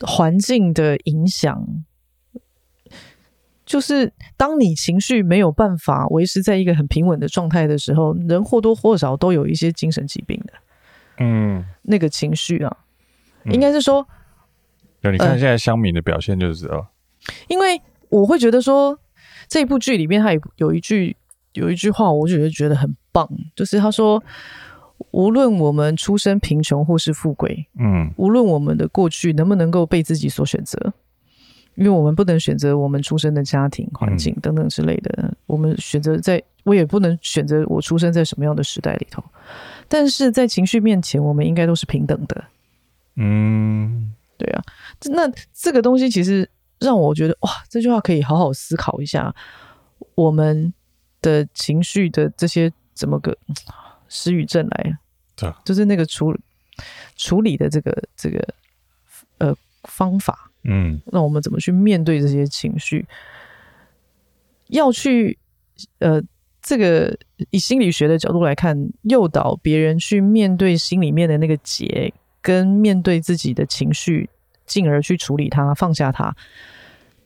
[0.00, 1.84] 环境的影响，
[3.64, 10.52] 就是当你情绪没有办法维持在一个很平稳的状态的时候，人或多或少都有一些精神疾病的。
[11.18, 12.76] 嗯，那个情绪啊，
[13.46, 14.06] 应该是说，
[15.00, 16.86] 对，你看现在乡民的表现就是知道。
[17.48, 18.98] 因为我会觉得说，
[19.48, 21.16] 这一部剧里面他有有一句
[21.52, 24.22] 有一句话，我觉得觉得很棒，就是他说。
[25.10, 30.92] 无论我们出身贫穷或是富贵，嗯，无论我们的过去能不能够被自己所选择，
[31.74, 39.22] 因为我们不能选择我们出生的家庭环境等等之类的，嗯、我们选择在，我也不能选择我出生在什么样的时代里头，
[39.88, 42.44] 但是在情绪面前，我们应该都是平等的。
[43.16, 44.62] 嗯，对啊，
[45.10, 49.34] 那这个东西其实让我觉得，哇，这句话可以好好思考一下，
[50.14, 50.72] 我们
[51.20, 53.36] 的情绪的这些怎么个。
[54.06, 54.96] 失语症来了，
[55.34, 56.32] 对，就是那个处
[57.16, 58.46] 处理的这个这个
[59.38, 59.52] 呃
[59.84, 63.06] 方法，嗯，那我们怎么去面对这些情绪？
[64.68, 65.38] 要去
[65.98, 66.20] 呃
[66.60, 67.16] 这个
[67.50, 74.28] 以心理学的角度来看，诱导别人去面对心里面的那个结，跟面对自己的情绪，
[74.66, 76.34] 进而去处理它，放下它。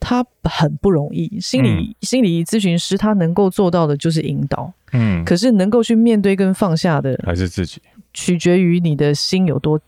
[0.01, 7.83] 他很不容易，心理、嗯、心理咨询师他能够做到的就是引导，嗯，可是能够去面对跟放下的还是自己，
[8.15, 9.81] 取决于你的心有多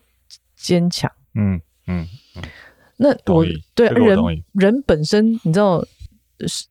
[0.57, 2.43] 坚强，嗯嗯嗯。
[3.01, 5.83] 那我对我人人本身，你知道，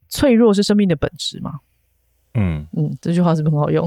[0.09, 1.59] 脆弱是生命的本质吗？
[2.35, 3.85] 嗯嗯，这句话是不是很好用？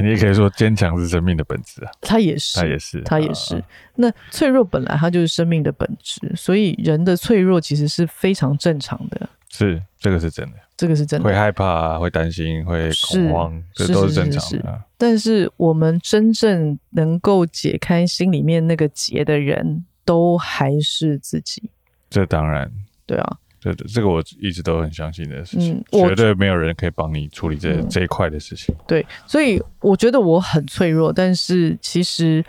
[0.00, 1.90] 你也可以说坚强是生命的本质啊。
[2.00, 3.64] 他也是，他也是，他也是。
[3.96, 9.28] 那脆弱本来它就是生命的本质，所以人的脆弱其实是非常正常的。
[9.48, 11.28] 是，这个是真的，这个是真的。
[11.28, 14.80] 会害怕，会担心，会恐慌，这都是正常的。
[14.96, 21.70] 但是我们真正能够解开心里面那个结的人，都还是自己。
[22.10, 22.70] 这当然，
[23.06, 23.38] 对啊。
[23.62, 28.74] 对的，这个我一直都很相信的事情，嗯、绝对没有人可以帮你处理这、嗯、这一块的事情。
[28.88, 32.44] 对，所以我觉得我很脆弱，但是其实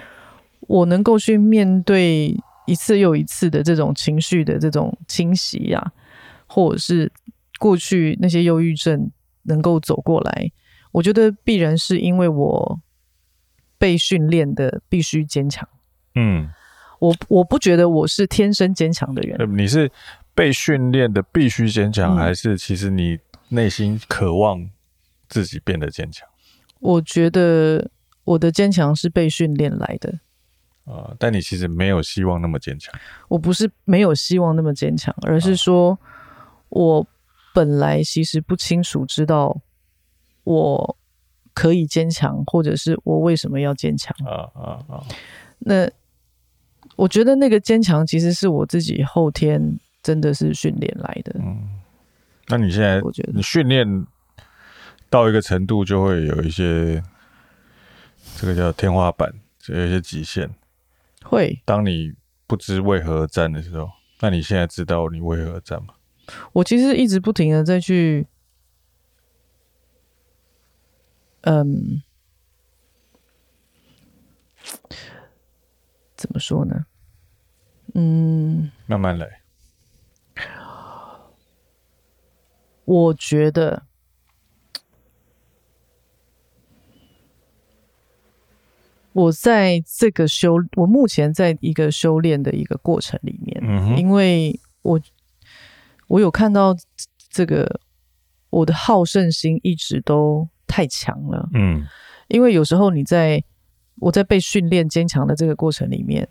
[0.61, 5.93] 我能够去面对一次又一次的这种情绪的这种侵袭呀、啊，
[6.47, 7.11] 或者是
[7.59, 9.11] 过去那些忧郁症
[9.43, 10.51] 能够走过来，
[10.91, 12.81] 我觉得必然是因为我
[13.77, 15.69] 被训练的必须坚强。
[16.15, 16.49] 嗯，
[17.03, 19.91] 我我不觉得我是天生坚强的人，你是。
[20.35, 24.67] 被训练的必须坚强，还是其实你内心渴望
[25.29, 26.27] 自己变得坚强？
[26.79, 27.91] 我觉得
[28.23, 30.09] 我的坚强是被训练来的。
[30.85, 32.91] 啊、呃，但你其实没有希望那么坚强。
[33.27, 35.99] 我不是没有希望那么坚强，而是说
[36.69, 37.05] 我
[37.53, 39.61] 本来其实不清楚知道
[40.45, 40.97] 我
[41.53, 44.15] 可以坚强，或者是我为什么要坚强。
[44.25, 45.05] 啊啊啊！
[45.59, 45.87] 那
[46.95, 49.79] 我觉得那个坚强其实是我自己后天。
[50.03, 51.33] 真的是训练来的。
[51.39, 51.79] 嗯，
[52.49, 54.05] 那你现在，我觉得你训练
[55.09, 57.01] 到一个程度，就会有一些
[58.35, 60.53] 这个叫天花板，就有一些极限。
[61.23, 62.11] 会，当你
[62.45, 63.89] 不知为何而战的时候，
[64.19, 65.93] 那你现在知道你为何而战吗？
[66.51, 68.27] 我其实一直不停的在去，
[71.43, 72.03] 嗯，
[76.23, 76.85] 怎么说呢？
[77.95, 79.41] 嗯，慢慢来。
[82.85, 83.83] 我觉得。
[89.11, 94.99] 我在这个修，我目前在一个修炼的一个过程里面，嗯、因为我
[96.07, 96.75] 我有看到
[97.29, 97.79] 这个
[98.49, 101.85] 我的好胜心一直都太强了，嗯，
[102.27, 103.43] 因为有时候你在
[104.03, 106.27] 我在被训练坚强的这个过程里面，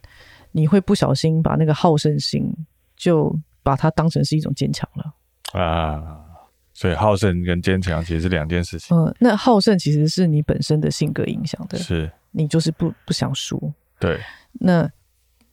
[0.52, 2.54] 你会不小心把那个好胜心
[2.96, 6.28] 就把它当成是一种坚强了啊。
[6.74, 8.96] 所以好胜跟坚强其实是两件事情。
[8.96, 13.72] 嗯，那好胜其实是你本身的性格影响的，是你就是不不想输。
[14.00, 14.18] 对，
[14.54, 14.90] 那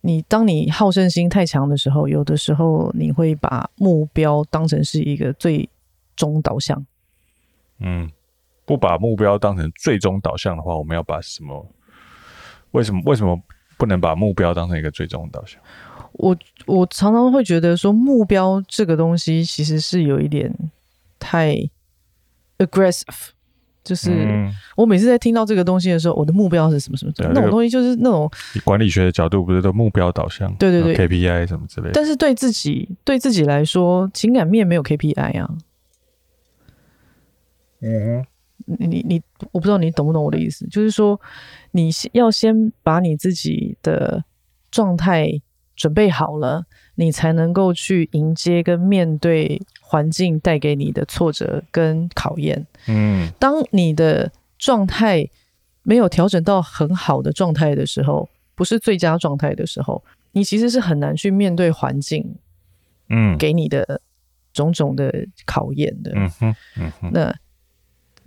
[0.01, 5.69] 你当你好胜心太强的时候，有的时候你会把目标当成是一个最
[6.15, 6.83] 终导向。
[7.79, 8.09] 嗯，
[8.65, 11.65] 不把目标当成最终导向的话，我们要把什么？
[12.71, 13.39] 为什么为什么
[13.77, 15.59] 不能把目标当成一个最终导向？
[16.13, 20.53] 我我常常会觉得说，目标这个东西其实是有一点。
[21.21, 21.53] 太
[22.59, 23.27] aggressive，
[23.83, 24.09] 就是
[24.77, 27.11] 我每次在听到这个东西的时候，我的目标是什么什么？
[27.33, 28.31] 那种东西就是那种
[28.63, 30.49] 管理学的角度，不是都目标导向？
[30.55, 31.91] 对对对，KPI 什么之类的。
[31.93, 35.57] 但是对自己对自己来说，情感面没有 KPI 啊。
[37.81, 38.25] 嗯哼，
[38.65, 41.19] 你你你，我不知道你懂不懂我的意思，就是说
[41.71, 44.23] 你要先把你自己的
[44.71, 45.29] 状态
[45.75, 49.61] 准备好了，你才能够去迎接跟面对。
[49.81, 55.27] 环境带给你的挫折跟考验，嗯，当你的状态
[55.81, 62.35] 没有调整到很好的状态的时候，不是最佳状态的时候，你其实是很难去面对环境，
[63.09, 63.99] 嗯，给你的
[64.53, 65.11] 种种的
[65.43, 67.35] 考验的，嗯哼，嗯哼，那，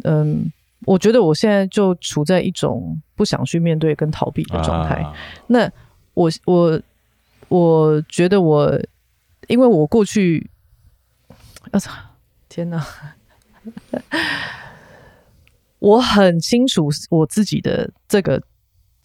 [0.05, 0.51] 嗯，
[0.87, 4.97] 我觉得我现在就处在一种不想去面对跟逃避的状态。
[4.97, 5.15] 啊、
[5.47, 5.71] 那
[6.15, 6.81] 我我
[7.49, 8.81] 我觉得我，
[9.49, 10.51] 因为我过去。
[11.71, 11.93] 我操！
[12.49, 12.85] 天哪！
[15.79, 18.43] 我很清楚我自己的这个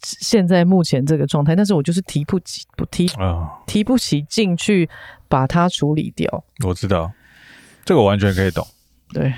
[0.02, 4.88] 现在目前这个状态，但是我就是提不起不提啊，提不起劲去
[5.28, 6.44] 把它处理掉。
[6.66, 7.10] 我知道，
[7.84, 8.66] 这个我完全可以懂。
[9.12, 9.32] 对，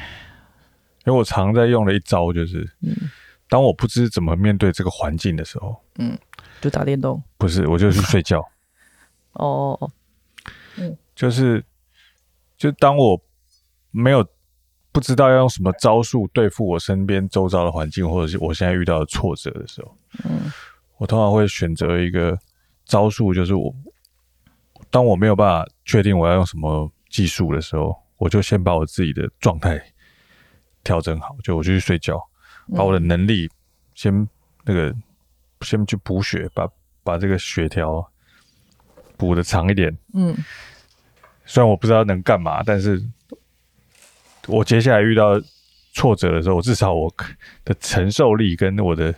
[1.10, 2.94] 因为我常在用的一招就是，嗯，
[3.48, 6.16] 当我不知怎么面对这个环境的时候，嗯，
[6.60, 7.20] 就打电动。
[7.36, 8.40] 不是，我就去睡觉。
[9.34, 9.90] 哦，
[10.76, 11.64] 嗯，就是。
[12.60, 13.18] 就当我
[13.90, 14.22] 没有
[14.92, 20.52] 不知道要用什么招数对付我身边周遭的环境，或者是我现在遇到的挫折的时候，嗯，
[20.98, 22.38] 我通常会选择一个
[22.84, 23.74] 招数，就是我
[24.90, 29.82] 当我没有办法确定我要用什么技术的时候，我就先把我自己的状态
[30.82, 32.20] 调整好，就我就去睡觉，
[32.74, 33.48] 把我的能力
[33.94, 34.28] 先
[34.64, 34.94] 那个
[35.60, 36.68] 先去补血，把
[37.02, 38.06] 把这个血条
[39.16, 40.36] 补的长一点，嗯。
[41.46, 43.02] 虽然我不知道能干嘛，但是
[44.46, 45.40] 我接下来遇到
[45.92, 47.12] 挫折的时候，我至少我
[47.64, 49.12] 的承受力跟我的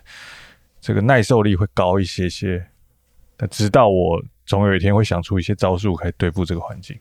[0.80, 2.66] 这个耐受力会高一些些。
[3.36, 6.98] 那直到我总有一天会想出一些招数，可以对付这个环境，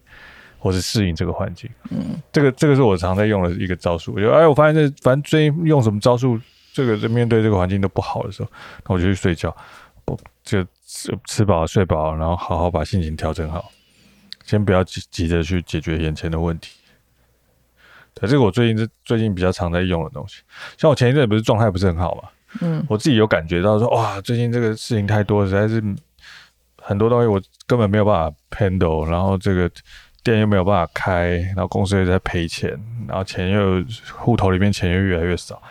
[0.62, 1.68] 或是适应这个环境。
[1.89, 4.14] 嗯，这个这个是我常在用的一个招数。
[4.14, 6.39] 我觉得哎，我发现这反正最近用什么招数，
[6.72, 8.49] 这个在面对这个环境都不好的时候，
[8.86, 9.55] 那我就去睡觉，
[10.05, 13.72] 不就吃吃饱睡饱，然后好好把心情调整好。
[14.45, 16.78] 先不要急急着去解决眼前的问题。
[18.14, 20.41] 对，这个我最近是最近比较常在用的东西。
[20.78, 22.30] 像我前一阵不是状态不是很好嘛，
[22.62, 25.82] 嗯，我自己有感觉到说，哇，最近这个事情太多，实在是
[26.82, 29.72] 很多东西我根本没有办法 handle，然后这个
[30.24, 32.69] 店又没有办法开，然后公司又在赔钱，
[33.07, 35.61] 然后钱又户头里面钱又越来越少。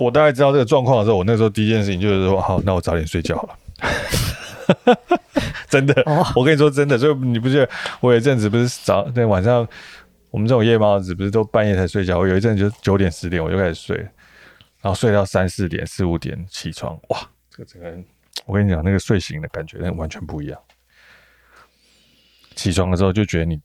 [0.00, 4.96] 我大概知道这个状况的时候，我那时候第一件事情就是说，好，那我早点睡觉好了。
[5.68, 6.02] 真的，
[6.34, 7.68] 我跟你说真的，所以你不觉得
[8.00, 9.66] 我有一阵子不是早那晚上，
[10.30, 12.18] 我们这种夜猫子不是都半夜才睡觉？
[12.18, 13.96] 我有一阵就九点十点我就开始睡，
[14.80, 17.18] 然后睡到三四点四五点起床，哇，
[17.50, 18.04] 这个整个人，
[18.46, 20.58] 我跟你讲那个睡醒的感觉那完全不一样。
[22.54, 23.60] 起床的时候就觉得你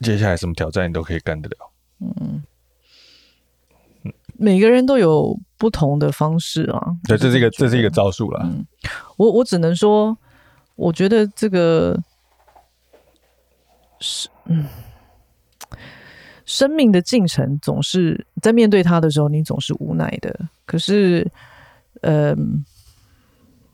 [0.00, 1.72] 接下来什么挑战你都可以干得了。
[2.00, 2.42] 嗯，
[4.36, 6.80] 每个人都有不同的方式啊。
[7.04, 8.42] 对，这是一个这是一个招数啦。
[8.44, 8.66] 嗯，
[9.16, 10.16] 我我只能说。
[10.78, 12.00] 我觉得这个
[13.98, 14.64] 是嗯，
[16.44, 20.48] 生命的进程总是在面对它的时候，你总是无奈的。
[20.64, 21.28] 可是，
[22.02, 22.36] 嗯、呃，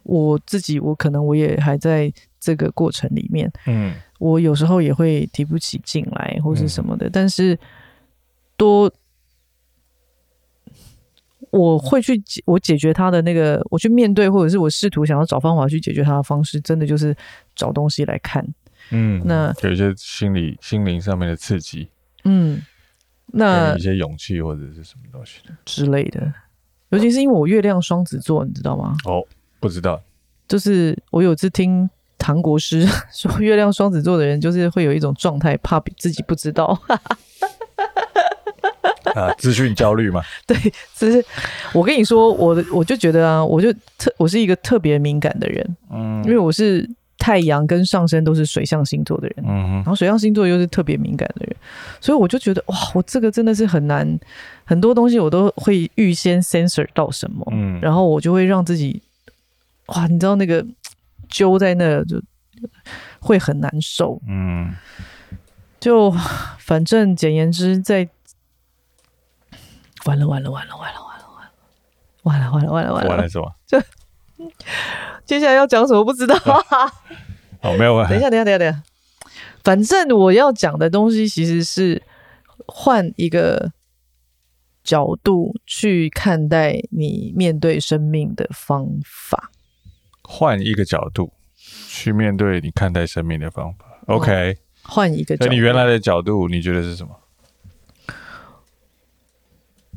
[0.05, 2.11] 我自己我可能我也还在
[2.41, 3.93] 这个过程里面，嗯，
[4.25, 7.59] 我有时候也会提不起劲来或是什么的，嗯、但是
[8.57, 8.93] 多。
[11.51, 17.17] 我会去解，我解决他的那个，我去面对，或者是我试图想要找方法去解决他的方式，真的就是
[17.55, 18.45] 找东西来看，
[18.91, 21.89] 嗯，那有一些心理、心灵上面的刺激，
[22.25, 22.61] 嗯，
[23.27, 26.35] 那一些勇气或者是什么东西之类的，
[26.89, 28.97] 尤其是因为我月亮双子座，你知道吗？
[29.05, 29.25] 哦，
[29.61, 30.03] 不知道，
[30.49, 31.89] 就是我有次听
[32.25, 36.81] 唐国师 说，月亮双子座的人就是会有一种状态，怕自己不知道。
[39.15, 40.23] 啊，资讯焦虑嘛？
[40.49, 40.57] 对，
[40.95, 41.23] 只是
[41.75, 51.55] 我跟你说，我我就觉得啊，我就特我是一个特别敏感的人，嗯，因为我是太阳跟上升都是水象星座的人，嗯，然后水象星座又是特别敏感的人，
[52.01, 54.19] 所以我就觉得哇，我这个真的是很难，
[54.65, 59.03] 很多东西我都会预先 censor 到什么，嗯，然后我就会让自己
[59.89, 60.65] 哇，你知道那个
[61.29, 62.21] 揪在那就
[63.21, 64.75] 会很难受，嗯，
[65.81, 66.11] 就
[66.59, 68.09] 反正简言之在。
[70.07, 71.25] 完了完了完了完了完了
[72.25, 73.51] 完了完了完了完了完了完了什么？
[73.67, 73.81] 就
[75.25, 76.93] 接下来要讲什么不知道啊？
[77.63, 78.07] 哦，没有啊。
[78.07, 78.83] 等一下等一下等一下等一下，
[79.65, 82.03] 反正我要讲的东西其实是
[82.67, 83.73] 换一个
[84.83, 89.51] 角度去看待你面对生命的方法。
[90.25, 91.33] 换一个角度
[91.89, 93.85] 去面对你看待生命的方法。
[94.07, 95.53] OK，换一个角度。
[95.53, 97.21] 你原来的角度你觉得是什么？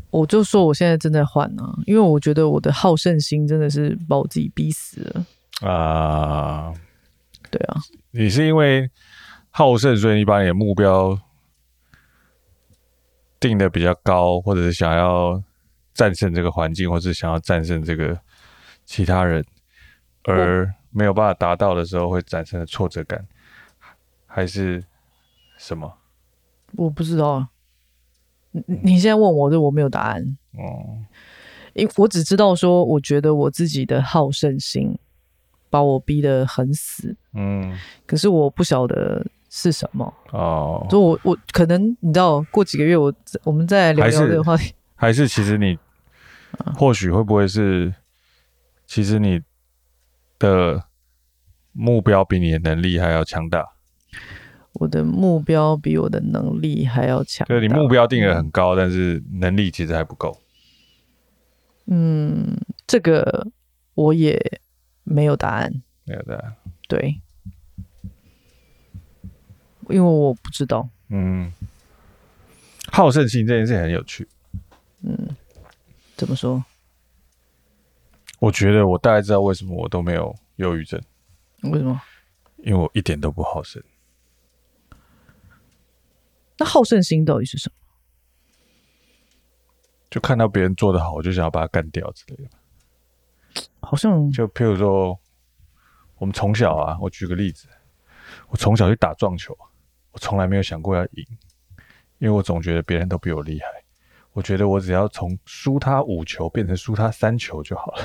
[0.09, 5.25] 我就说我现在正在换呢、啊，因为我觉得我的好胜心真的是把我自己逼死了
[5.67, 6.73] 啊！
[7.51, 7.75] 对啊，
[8.11, 8.89] 你是因为
[9.49, 11.19] 好胜，所以你把你的目标
[13.39, 15.43] 定的比较高，或者是想要
[15.93, 18.17] 战胜这个环境，或者是想要战胜这个
[18.85, 19.45] 其他人，
[20.27, 23.25] 而没有办法达到的时候会产生的挫折感，
[24.25, 24.83] 还是
[25.57, 25.97] 什么？
[26.75, 27.49] 我不知道啊。
[28.65, 30.37] 你现在问我，对我没有答案。
[30.53, 30.97] 哦，
[31.73, 34.97] 因我只知道说，我觉得我自己的好胜心
[35.69, 37.15] 把我逼得很死。
[37.33, 40.11] 嗯，可是我不晓得是什么。
[40.31, 43.13] 哦，就我我可能你知道，过几个月我
[43.43, 44.73] 我们再聊聊这个话题。
[44.95, 45.77] 还是其实你
[46.75, 47.93] 或许会不会是，
[48.87, 49.39] 其实你
[50.39, 50.85] 的
[51.71, 53.73] 目标比你的能力还要强大。
[54.73, 57.47] 我的目标比我的能力还要强。
[57.47, 60.39] 对，你目标定的很高，但是能力其实还不够。
[61.87, 63.47] 嗯，这个
[63.95, 64.39] 我也
[65.03, 65.81] 没有答案。
[66.03, 66.55] 没有答案。
[66.87, 67.19] 对，
[69.89, 70.87] 因为我不知道。
[71.09, 71.51] 嗯，
[72.91, 74.27] 好胜心这件事很有趣。
[75.01, 75.35] 嗯，
[76.15, 76.63] 怎么说？
[78.39, 81.01] 我觉得我大概知道为什么我都没有忧郁症。
[81.63, 81.99] 为什么？
[82.57, 83.81] 因为我一点都不好胜。
[86.57, 87.75] 那好胜心到底是什么？
[90.09, 93.63] 就看到别人做的好，我就想要把他干掉之类的。
[93.79, 95.19] 好像就譬如说，
[96.17, 97.67] 我们从小啊，我举个例子，
[98.49, 99.55] 我从小去打撞球，
[100.11, 101.25] 我从来没有想过要赢，
[102.19, 103.67] 因为我总觉得别人都比我厉害，
[104.37, 108.03] 我觉得我只要从输他五球变成输他三球就好了，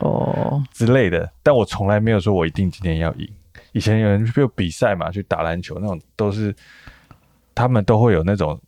[0.00, 1.32] 哦 之类的。
[1.42, 3.26] 但我从来没有说我一定今天要赢。
[3.72, 6.54] 以前有人就比赛嘛，去打篮球那种都是。
[7.54, 8.60] 他们都会有那种，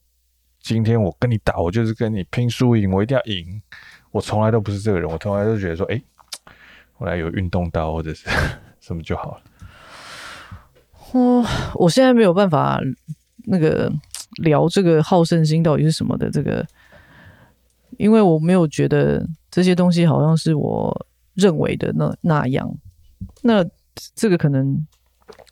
[0.58, 3.62] 今天我跟你打，我就是跟你拼输赢，我一定要赢。
[4.10, 6.02] 我从来都不是这个人，我从来都觉得说，哎，
[6.96, 8.26] 我来有运动到或者是
[8.80, 9.42] 什么就好了。
[11.12, 12.80] 我我现在没有办法
[13.44, 13.92] 那个
[14.36, 16.66] 聊这个好胜心到底是什么的这个，
[17.98, 22.72] 因为我没有觉得这些东西好像是我认为的那那样。
[23.42, 23.64] 那
[24.14, 24.86] 这个可能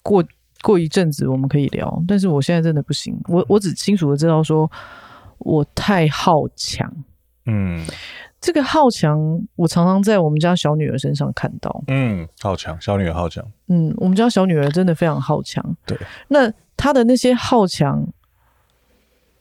[0.03, 0.25] 过。
[0.61, 3.17] 过一阵子我们可以聊，但是我现在真的不行。
[3.29, 4.69] 我我只清楚的知道说，
[5.39, 6.93] 我太好强。
[7.47, 7.87] 嗯，
[8.41, 11.85] 这个好强，我常常在我们家小女儿身上看到。
[11.87, 13.45] 嗯，好强，小女儿好强。
[13.69, 15.65] 嗯，我们家小女儿真的非常好强。
[15.87, 18.05] 对，那她的那些好强，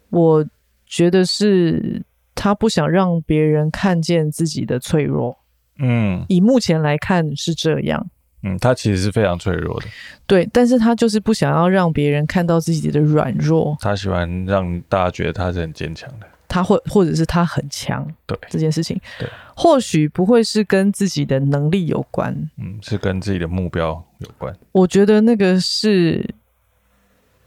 [0.10, 0.46] 我
[0.86, 2.04] 觉得是
[2.36, 5.38] 他不想让别人看见自己的脆弱。
[5.80, 8.10] 嗯，以目前来看是这样。
[8.44, 9.88] 嗯，他其实是非常脆弱的，
[10.28, 18.38] 对，但是他就是不想要让别人看到自己的软弱，他喜欢让大家觉得他是很坚强的，他或或者是他很强，对。
[18.48, 24.56] 这件事情，对，或许不会是跟自己的能力有关，嗯，是跟自己的目标有关。
[24.72, 26.24] 我觉得那个是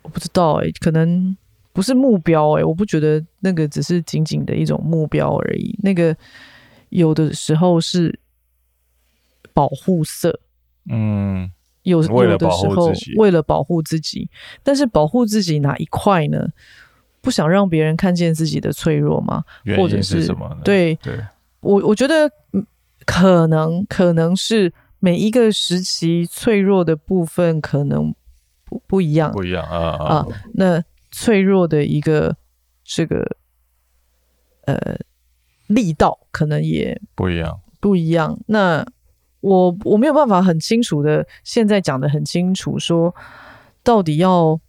[0.02, 1.36] 我不知道哎、欸，可能
[1.73, 6.16] 不是目标哎、欸，我不觉得那个只是仅仅的一种目标而已，那个
[6.89, 8.18] 有的时候是
[9.53, 10.41] 保护色。
[10.89, 11.51] 嗯，
[11.83, 14.29] 有有的时候为了保护自己，
[14.62, 16.49] 但是保护自己哪一块呢？
[17.23, 19.45] 不想让别人看见自己的脆弱吗？
[19.77, 20.57] 或者是什么？
[20.64, 21.21] 对，对
[21.61, 22.33] 我我觉得
[23.05, 28.14] 可能可能是每一个时期脆弱的部分可能
[28.64, 30.27] 不不一样，不一样啊啊，啊！
[30.55, 32.36] 那脆弱的一个
[32.84, 33.36] 这个
[34.66, 34.98] 呃
[35.66, 38.38] 力道可能也不一样，不一样。
[38.46, 38.86] 那
[39.40, 43.14] 我我没有办法很清楚的现在讲的很清楚，说
[43.82, 44.61] 到底要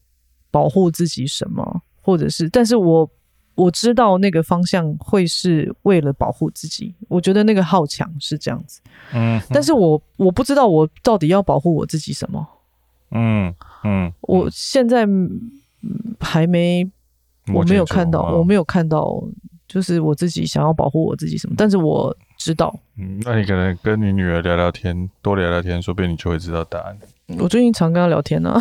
[0.50, 3.10] 保护自己什么，或者是，但是我
[3.56, 8.80] 我知道那个方向会是为了保护自己，我觉得那个好强是这样子，
[9.14, 12.48] 嗯，但是我我不知道我到底要保护我自己什么，
[13.12, 15.06] 嗯嗯，我现在
[16.20, 16.90] 还没。
[17.52, 19.20] 我没有看到，我没有看到，
[19.68, 22.74] 就是我自己想要保护我自己什么，但是我知道。
[23.00, 26.96] 嗯，那你可能跟你女儿聊聊天，多聊聊天，说不定你就会知道答案。
[27.40, 28.56] 我最近常跟她聊天呢、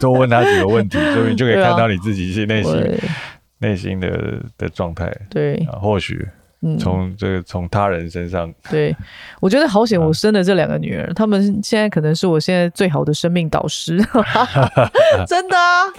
[0.00, 2.98] 多问她几个问题，所以你就可以看到你自己是内心
[3.58, 5.10] 内心的的状态。
[5.30, 6.28] 对，啊，或许。
[6.78, 8.94] 从这个从他人身上，对，
[9.40, 13.98] 我觉得好险，我生的这两个女儿，他们现在可能是我现在最好的生命导师，
[15.28, 15.92] 真的啊，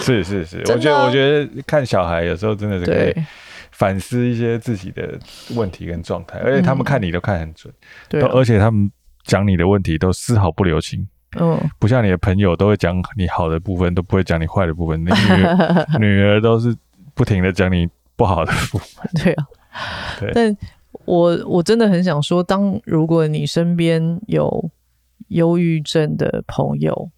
[0.00, 3.14] 是是是，我觉得我觉得看小孩有时候真的是可以
[3.70, 5.18] 反思一些自己的
[5.54, 7.72] 问题跟状态，而且他们看你都看很准，
[8.08, 8.90] 对，而且他们
[9.24, 11.06] 讲你的问题都丝毫不留情，
[11.38, 16.74] 嗯，不像你的朋友都会讲你好的部分，都不会讲你坏的部分，你女儿 女儿都是
[17.14, 19.44] 不停的讲你不好的部分，对啊。
[20.34, 20.56] 但
[21.04, 24.70] 我我真的很想说，当如果你身边有
[25.28, 27.10] 忧郁症的朋友，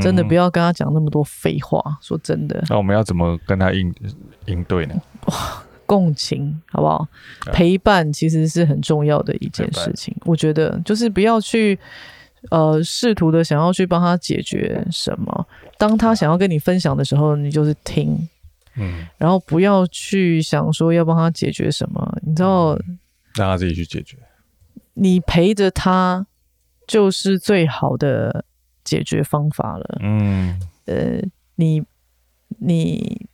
[0.00, 1.98] 真的不要跟他讲那么多废话。
[2.00, 3.92] 说真的，那我们要怎么跟他应
[4.46, 4.94] 应对呢？
[5.26, 7.06] 哇，共情好不好？
[7.52, 10.14] 陪伴其实是很重要的一件事情。
[10.24, 11.78] 我觉得就是不要去
[12.50, 15.46] 呃试图的想要去帮他解决什么。
[15.78, 18.28] 当他想要跟你分享的时候，你就是听。
[18.76, 22.74] 嗯，然后不要去想说要帮他解决什么，你知道，
[23.34, 24.18] 让他自己去解决。
[24.94, 26.26] 你陪着他
[26.86, 28.44] 就是最好的
[28.84, 29.98] 解决方法了。
[30.02, 31.20] 嗯，呃，
[31.54, 31.82] 你
[32.58, 33.26] 你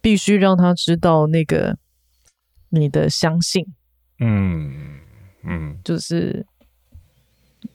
[0.00, 1.76] 必须让他知道那个
[2.68, 3.66] 你的相信。
[4.20, 5.00] 嗯
[5.42, 6.46] 嗯，就是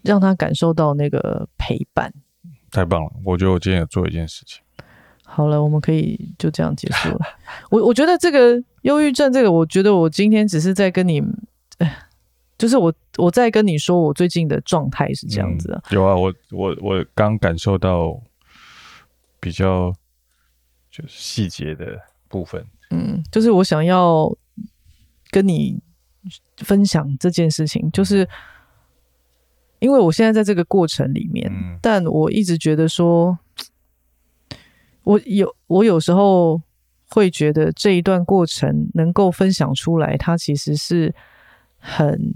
[0.01, 2.13] 让他感受到那个陪伴。
[2.71, 4.62] 太棒了，我觉得我今天有做一件事情。
[5.35, 7.19] 好了，我们可以就这样结束了。
[7.71, 11.19] 我我觉得这个忧郁症，这个我觉得我今天只是在跟你，
[12.55, 15.83] 就是我我在跟你说我最近的状态是这样子的。
[15.89, 18.21] 嗯，有啊，我我我刚感受到
[19.39, 19.91] 比较
[20.91, 22.63] 就是细节的部分。
[22.91, 24.31] 嗯，就是我想要
[25.31, 25.81] 跟你
[26.57, 28.29] 分享这件事情，就是
[29.79, 33.39] 因为我现在在这个过程里面，嗯，但我一直觉得说。
[35.03, 36.61] 我有，我有时候
[37.09, 41.13] 会觉得这一段过程能够分享出来，它其实是
[41.77, 42.33] 很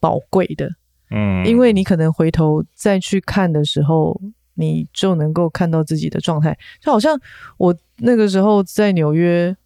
[0.00, 0.70] 宝贵的，
[1.10, 4.20] 嗯，因为你可能回头再去看的时候，
[4.54, 6.58] 你就能够看到自己的状态。
[6.80, 7.18] 就好像
[7.56, 9.56] 我那个时候在纽约，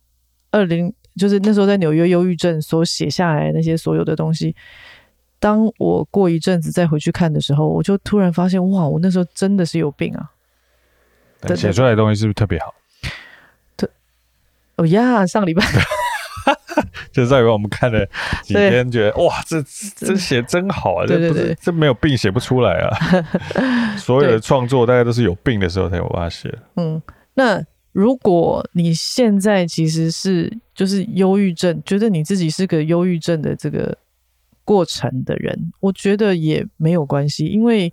[0.51, 4.55] 二零就是那时候在纽约忧郁症所写下来那些所有的东西，
[5.39, 10.31] 当我过一阵子再回去看的时候，我就突然发现，哇，我那时候真的是有病啊！
[11.57, 12.75] 写出来的东西是不是特别好？
[13.77, 13.89] 对，
[14.77, 15.65] 哦呀，上礼拜
[17.13, 18.07] 就上礼拜我们看了
[18.43, 19.63] 几天，觉得哇，这
[19.97, 21.07] 这写真好啊！
[21.07, 22.97] 这不是这没有病写不出来啊！
[23.99, 26.53] 所有的创作大概都是有病的时候才有办法写。
[26.77, 27.01] 嗯，
[27.35, 27.63] 那
[27.93, 33.97] 如果你现在其实是就是忧郁症，觉得你自己是个忧郁症的这个
[34.65, 37.93] 过程的人，我觉得也没有关系，因为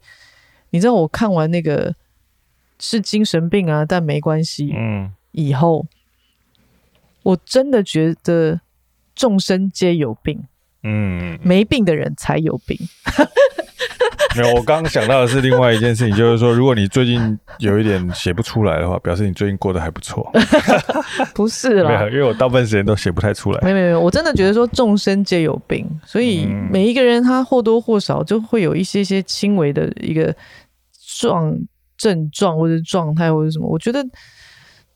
[0.70, 1.94] 你知道我看完那个。
[2.80, 4.74] 是精神病啊，但没关系。
[4.76, 5.86] 嗯，以后
[7.24, 8.62] 我真的觉得
[9.14, 10.44] 众生皆有病。
[10.84, 12.80] 嗯，没病的人才有病。
[14.38, 20.32] 没有，我刚刚想到的是另外一件事情，就是说，如果你最近有一点写不出来的话， 表示你最近过得还不错。
[21.36, 23.60] 不是啦，因为我大部分时间都写不太出来。
[23.62, 30.34] 没有没有，我真的觉得说众生皆有病，所以每一个人他或多或少就会有一些些轻微的一个
[31.18, 31.54] 状。
[32.00, 34.04] 症状或者状态或者什么，我觉得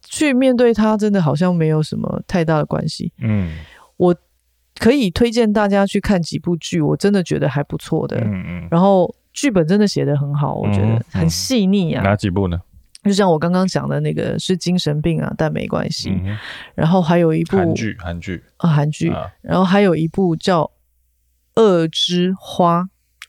[0.02, 3.12] 去面对它真的好像没有什么太大的关系。
[3.20, 3.58] 嗯，
[3.98, 4.16] 我
[4.80, 8.18] 可以推荐大家去看几部剧，我真的觉得还不错的。
[8.22, 12.02] 嗯嗯，然后剧本真的写的很好，我觉得很细腻啊。
[12.02, 12.60] 哪几部呢？
[13.04, 16.18] 就像我刚刚讲的那个是精神病啊，但没关系。
[16.74, 19.14] 然后还有一部韩剧，韩剧啊，韩剧。
[19.42, 20.64] 然后还有一部叫
[21.62, 22.82] 《恶之花》。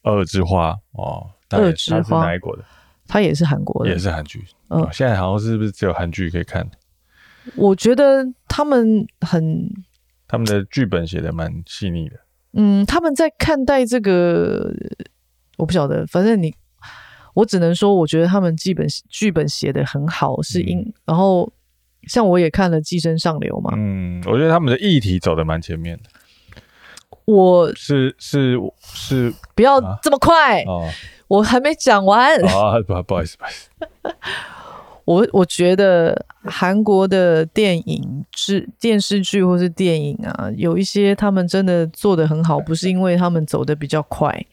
[0.04, 2.64] 恶之花哦，恶之花哪一国的？
[3.06, 4.44] 他也是韩国的，也是韩剧。
[4.68, 6.68] 嗯，现在好像是不是只有韩剧可以看？
[7.56, 9.70] 我觉得他们很，
[10.26, 12.16] 他们的剧本写的蛮细腻的。
[12.54, 14.72] 嗯，他们在看待这个，
[15.58, 16.06] 我不晓得。
[16.06, 16.54] 反正你，
[17.34, 20.78] 我只能说，我觉得他们基本剧本写的很好，是因。
[20.78, 21.52] 嗯、然后，
[22.04, 23.72] 像我也看了《寄生上流》嘛。
[23.76, 26.04] 嗯，我觉得他们的议题走的蛮前面的。
[27.26, 30.88] 我是是是，不要这么快哦，
[31.36, 32.34] 我还没讲完。
[32.44, 33.68] 啊，不不好意思，不好意思。
[35.04, 44.46] 我我觉得韩国的电影、是电视剧或是电影啊，有一些他们真的做的很好，不是因为他们走的比较快，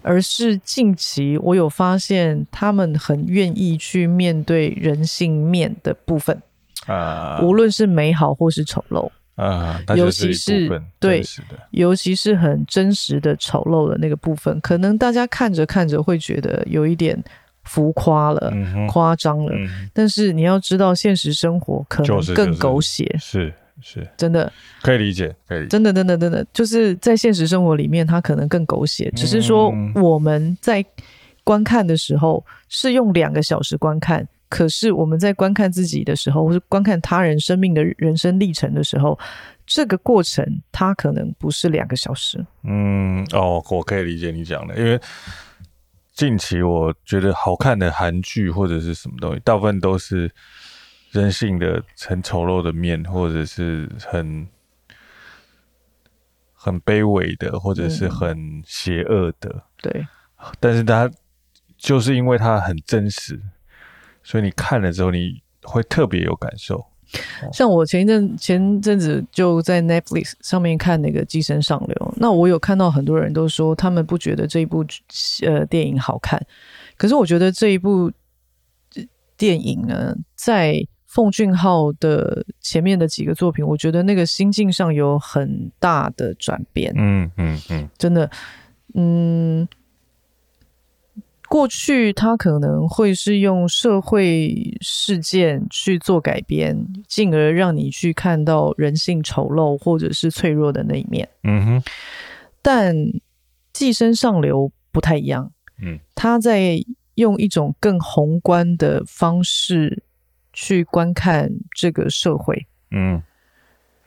[0.00, 6.40] 而是近期我有发现他们很愿意去面对人性面的部分
[6.86, 10.68] 啊，无论是美好或是丑陋啊，尤其是
[11.00, 11.22] 对，
[11.70, 17.22] 尤其是很真实的丑陋的那个部分，可能大家看着看着会觉得有一点。
[17.64, 18.50] 浮夸了，
[18.88, 30.82] 夸张了，嗯，但是你要知道，现实生活可能更狗血，就是，是是，真的可以理解，可以理解，真的，真的，真的，就是在现实生活里面，它可能更狗血，只是说我们在
[31.44, 39.18] 观看的时候是用两个小时观看，可是我们在观看自己的时候，或是观看他人生命的人生历程的时候，
[39.66, 42.44] 这个过程它可能不是两个小时。
[42.62, 45.00] 嗯，哦，我可以理解你讲的，因为。
[46.14, 50.28] 近期我觉得好看的韩剧或者是什么东西，大部分都是
[51.12, 54.48] 人性的很丑陋的面，或者是很
[56.52, 59.48] 很卑微的，或者是很邪恶的。
[59.48, 60.06] 嗯、对，
[60.58, 61.08] 但是它
[61.76, 63.40] 就是因为它很真实，
[64.22, 66.84] 所以你看了之后你会特别有感受。
[67.54, 74.84] 像我前一阵前阵子就在 Netflix 上面看那个《寄生上流》，那我有看到很多人都说他们不觉得这一部
[75.46, 76.38] 呃电影好看，
[76.98, 78.12] 可是我觉得这一部
[79.38, 86.92] 电影呢，在奉俊昊的前面的几个作品，我觉得那个心境上有很大的转变。
[86.94, 88.30] 嗯嗯嗯，真的，
[88.94, 89.66] 嗯。
[91.48, 101.26] 过去他可能会是用社会事件去做改编，进而让你去看到人性丑陋或者是脆弱的那一面。
[101.44, 101.82] 嗯哼。
[102.60, 102.94] 但
[103.72, 105.50] 《寄生上流》不太一样。
[105.80, 105.98] 嗯。
[106.14, 106.78] 他在
[107.14, 110.02] 用一种更宏观的方式
[110.52, 112.66] 去观看这个社会。
[112.90, 113.22] 嗯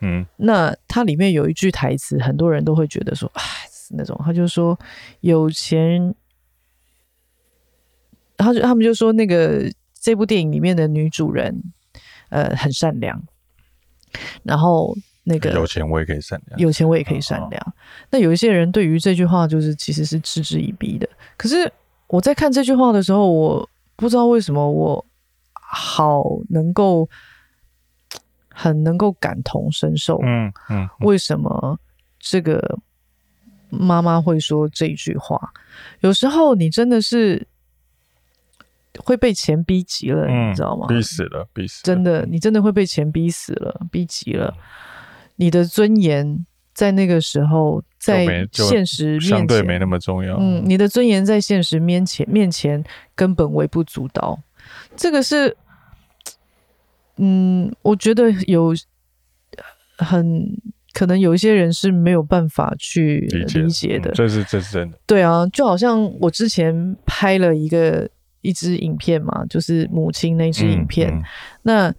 [0.02, 0.26] 嗯。
[0.38, 3.44] 那它里面有一句台词，很多人都会觉得说：“哎，
[3.90, 4.78] 那种。”他就说
[5.22, 6.14] ：“有钱。”
[8.42, 11.62] 然后就他们就说，那个这部电影里面的女主人，
[12.30, 13.22] 呃，很善良。
[14.42, 17.62] 然后那个有钱我也可以善良，有钱我也可以善良。
[17.62, 17.74] 哦、
[18.10, 21.08] 那有一些人对于这句话就是其实是嗤之以鼻的。
[21.38, 21.72] 可是
[22.08, 25.06] 我在看这句话的时候，我不知道为什么我
[25.54, 27.08] 好能够
[28.50, 30.18] 很能够感同身受。
[30.24, 31.80] 嗯嗯，嗯，为什么
[32.18, 32.80] 这个
[33.70, 35.54] 妈妈会说这句话？
[36.00, 37.48] 有时候你真的是。
[39.00, 40.88] 会被钱逼急了，嗯，你知道吗？
[40.88, 41.84] 逼死了，逼死了！
[41.84, 44.54] 真的，你真的会被钱逼死了，逼急了。
[45.38, 50.36] 你的尊严在那个时候，在现实面前相对没那么重要。
[50.38, 52.84] 嗯，你的尊严在现实面前面前
[53.16, 54.38] 根本微不足道。
[54.96, 55.56] 这个是，
[57.16, 58.76] 嗯，我觉得有
[59.98, 60.46] 很
[60.94, 63.22] 可能有一些人是没有办法去
[63.56, 64.12] 理解的。
[64.12, 65.00] 嗯，这是这是真的。
[65.08, 68.10] 对啊，就好像我之前拍了一个。
[68.42, 71.10] 一支影片嘛，就是母亲那支影片。
[71.12, 71.24] 嗯嗯、
[71.64, 71.96] 那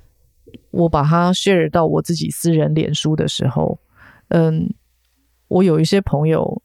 [0.70, 3.78] 我把它 share 到我自己私人脸书的时候，
[4.28, 4.72] 嗯，
[5.48, 6.62] 我有一些朋友，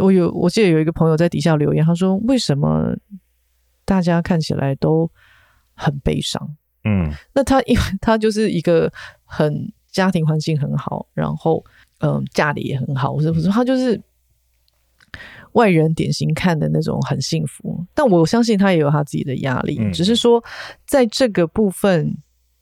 [0.00, 2.94] 我有我记得有一个朋友在底下留言，他说：“为什么
[3.84, 5.10] 大家看起来都
[5.74, 8.92] 很悲伤？”嗯，那他因为他就是一个
[9.24, 11.64] 很家庭环境很好，然后
[12.00, 13.48] 嗯，家里也很好，我是不是？
[13.48, 14.00] 他就是。
[15.52, 19.78] 外人典型看的那种很幸福，但我相信他也有他自己的压力。
[19.80, 20.42] 嗯、只是说，
[20.86, 22.16] 在这个部分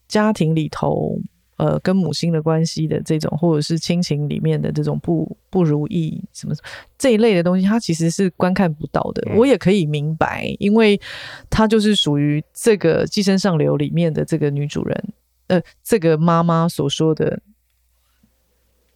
[0.08, 1.18] 家庭里头，
[1.56, 6.54] 呃，跟母亲的关系的这种，或者是亲情里面的这种不不如意什么
[6.98, 9.22] 这一类的东西，他其实是观看不到的。
[9.30, 11.00] 嗯、我也可以明白，因为
[11.48, 15.12] 他就是属于这个《寄生上流》里面的这个女主人，
[15.46, 17.40] 呃，这个妈妈所说的。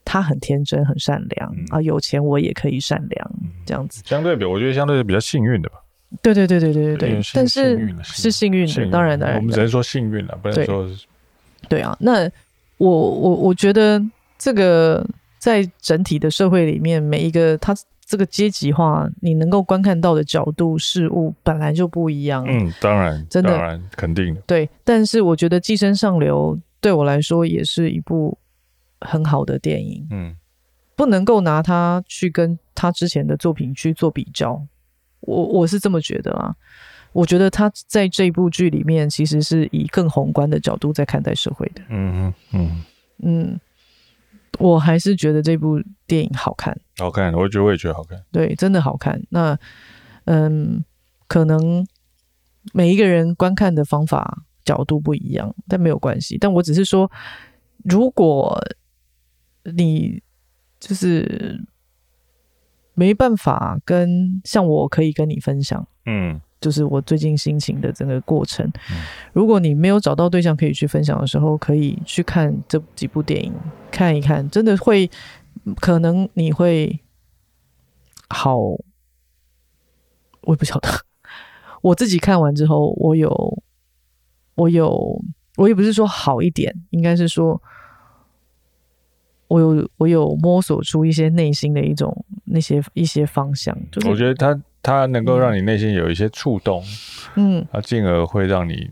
[0.04, 1.80] 他很天真，很善良、嗯、啊！
[1.80, 4.02] 有钱我也可以善良，嗯、这样子。
[4.04, 5.76] 相对比，我觉得相对比较幸运的吧。
[6.22, 7.20] 对对对对对对对。
[7.32, 9.38] 但是是幸运的，当然当然。
[9.38, 10.86] 我们只能说幸运了，不能说
[11.68, 11.78] 对。
[11.78, 12.30] 对啊，那
[12.76, 14.00] 我我我觉得
[14.38, 15.04] 这个
[15.38, 17.74] 在整体的社会里面，每一个他
[18.06, 22.44] 这个阶级化，你能够观看到的角度事物本来就不一样。
[22.46, 24.42] 嗯，当然，真的，当然肯定的。
[24.46, 28.36] 对，但是我觉得《寄生上流》对我来说也是一部。
[29.04, 30.36] 很好的电影，嗯，
[30.96, 34.66] 不能够拿它去跟他之前的作品去做比较，
[35.20, 36.56] 我我是这么觉得啦。
[37.12, 42.84] 我觉得他在这部剧里面其实是以更宏观的角度在看待社会的，嗯嗯嗯
[43.22, 43.60] 嗯。
[44.60, 49.20] 我还是觉得这部电影好看，好看，我觉得我也觉得好看，对，真的好看。
[49.30, 49.58] 那
[50.26, 50.84] 嗯，
[51.26, 51.84] 可能
[52.72, 56.38] 每一个人观看的方法角度不一样，但没有关系。
[56.38, 57.10] 但我只是说，
[57.84, 58.60] 如果
[59.72, 60.22] 你
[60.78, 61.64] 就是
[62.94, 66.40] 没办法跟像我可以跟你分享，嗯。
[66.60, 68.66] 就是我最近心情的整个过程。
[69.34, 73.52] 如果你没有找到对象可以去分享的时候，可以去看这几部电影
[73.90, 75.10] 看一看，真的会
[75.78, 76.98] 可能你会
[78.30, 78.56] 好。
[80.40, 80.88] 我也不晓得，
[81.82, 83.62] 我自己看完之后，我有
[84.54, 85.22] 我有
[85.58, 87.62] 我也不是说好一点，应该是说
[89.48, 93.76] 我有我有摸索出一些内心的一种那些一些方向。
[93.90, 94.60] 就是我觉得它。
[94.86, 96.84] 它能够让你内心有一些触动，
[97.36, 98.90] 嗯，啊，进而会让你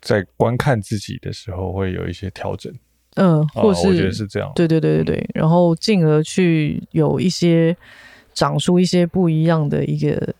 [0.00, 2.72] 在观看自己的时候会有一些调整，
[3.16, 7.76] 嗯，或是、哦、我觉得是这样，对对对对对，然后进而去有一些
[8.32, 10.32] 长出一些不一样的一个。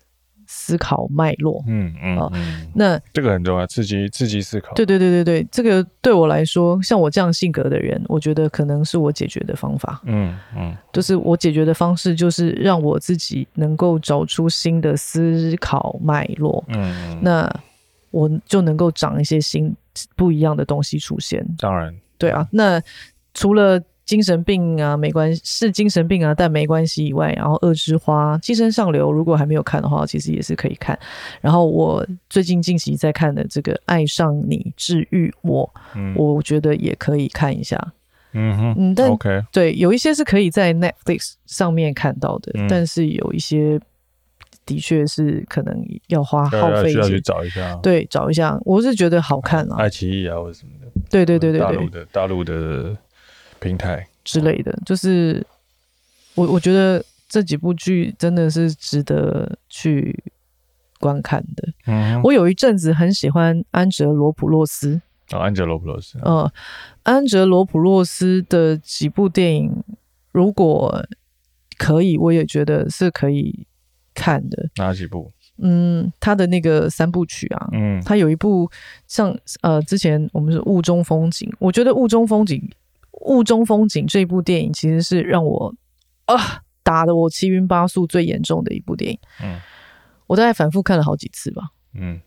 [0.72, 2.32] 思考脉络，嗯嗯啊，
[2.74, 4.72] 那这个很重要，刺激刺激思考。
[4.72, 10.00] 对对对对对，这个对我来说，像我这样性格的人，我觉得可能是我解决的方法。
[10.06, 16.64] 嗯嗯，就是我解决的方式，就是让我自己能够找出新的思考脉络。
[16.68, 17.54] 嗯，那
[18.10, 19.76] 我就能够长一些新
[20.16, 21.46] 不一样的东西出现。
[21.58, 22.48] 当然，对啊。
[22.50, 22.80] 那
[23.34, 23.78] 除了。
[24.04, 30.98] 精神病啊，没关系，是精神病啊，但没关系以外，然后《恶之花》《寄生上流》，如果还没有看的话，其实也是可以看。
[31.40, 37.92] 然后我最近近期在看的这个《爱上你治愈我》，嗯，我觉得也可以看一下。
[38.32, 43.78] 嗯哼，嗯，但 OK，对，有一些是可以在 Netflix 上面看到的，嗯，但是有一些
[44.66, 47.74] 的确是可能要花耗费，需要去找一下。
[47.82, 50.90] 对，找一下，我是觉得好看啊，爱奇艺啊，或者什么的。
[51.10, 52.96] 对对对对对，大陆的大陆的。
[53.62, 55.46] 平台之类的，就是
[56.34, 60.22] 我我觉得这几部剧真的是值得去
[60.98, 61.68] 观看的。
[61.86, 65.00] 嗯，我有一阵子很喜欢安哲罗普洛斯。
[65.30, 66.18] 哦，安哲罗普洛斯。
[66.18, 66.52] 呃，
[67.04, 69.82] 安哲罗普洛斯的几部电影，
[70.32, 71.06] 如果
[71.78, 73.66] 可以，我也觉得是可以
[74.12, 74.68] 看的。
[74.76, 75.32] 哪几部？
[75.58, 78.70] 嗯，他的那个三部曲啊，嗯，他有一部
[79.06, 82.70] 像呃，之前我们是雾中风景，我觉得雾中风景。
[83.22, 85.74] 雾中风景这部电影其实是让我
[86.24, 89.18] 啊打的我七晕八素最严重的一部电影。
[89.42, 89.60] 嗯，
[90.26, 91.70] 我大概反复看了好几次吧。
[91.94, 92.20] 嗯，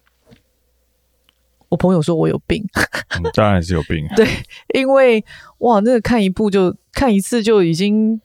[1.69, 2.63] 我朋友说我有病，
[3.09, 4.07] 嗯、当然是有病。
[4.15, 4.25] 对，
[4.73, 5.23] 因为
[5.57, 8.21] 哇，那个看一部就看一次就已经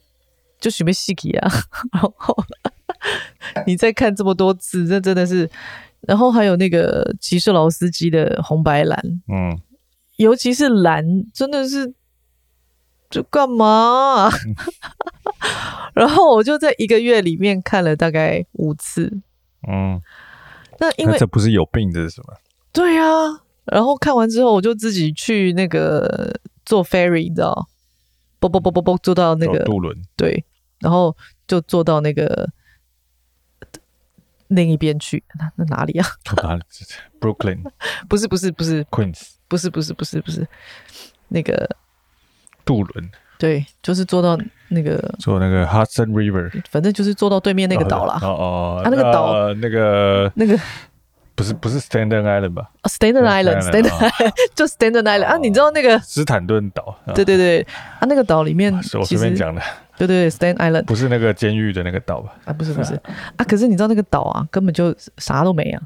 [0.61, 1.51] 就准备戏剧啊，
[1.93, 2.37] 然后
[3.66, 5.51] 你再看这么多次，这真的是。
[6.03, 8.99] 然后还有那个吉士劳斯基的红白蓝，
[9.29, 9.61] 嗯，
[10.16, 11.05] 尤其是蓝，
[11.35, 11.93] 真的是。
[13.11, 13.66] 就干嘛、
[14.26, 14.30] 啊？
[15.92, 19.20] 然后我就在一个月里面看了大概五次。
[19.68, 20.00] 嗯，
[20.78, 22.34] 那因为这不是有病，这是什么？
[22.72, 23.42] 对啊。
[23.64, 26.32] 然后看完之后，我就自己去那个
[26.64, 27.68] 坐 ferry，你知道？
[28.38, 30.00] 啵啵啵啵啵，坐到那个渡轮。
[30.16, 30.44] 对，
[30.78, 31.14] 然后
[31.46, 32.48] 就坐到那个
[34.46, 35.22] 另一边去。
[35.38, 36.06] 那那哪里啊？
[36.42, 36.62] 哪里
[37.20, 37.62] ？Brooklyn？
[38.08, 39.32] 不是不是不是 Queens？
[39.48, 40.46] 不是不是不是不是
[41.28, 41.76] 那个。
[42.64, 44.38] 渡轮，对，就是坐到
[44.68, 48.18] 那个坐那个 Hudson River，反正就是坐到对面那个岛啦。
[48.22, 50.58] 哦哦，啊，那个岛，那个那个
[51.34, 55.36] 不是不是 Staten Island 吧？Staten Island，Staten Island， 就 Staten Island 啊！
[55.38, 56.94] 你知道那个斯坦顿岛？
[57.14, 57.62] 对对对，
[57.98, 59.62] 啊，那个岛里面是我随便讲的。
[59.96, 62.34] 对对对，Staten Island 不是那个监狱的那个岛吧？
[62.44, 62.94] 啊，不是不是
[63.36, 65.82] 啊，可是你知道那个岛啊，根本就啥都没啊，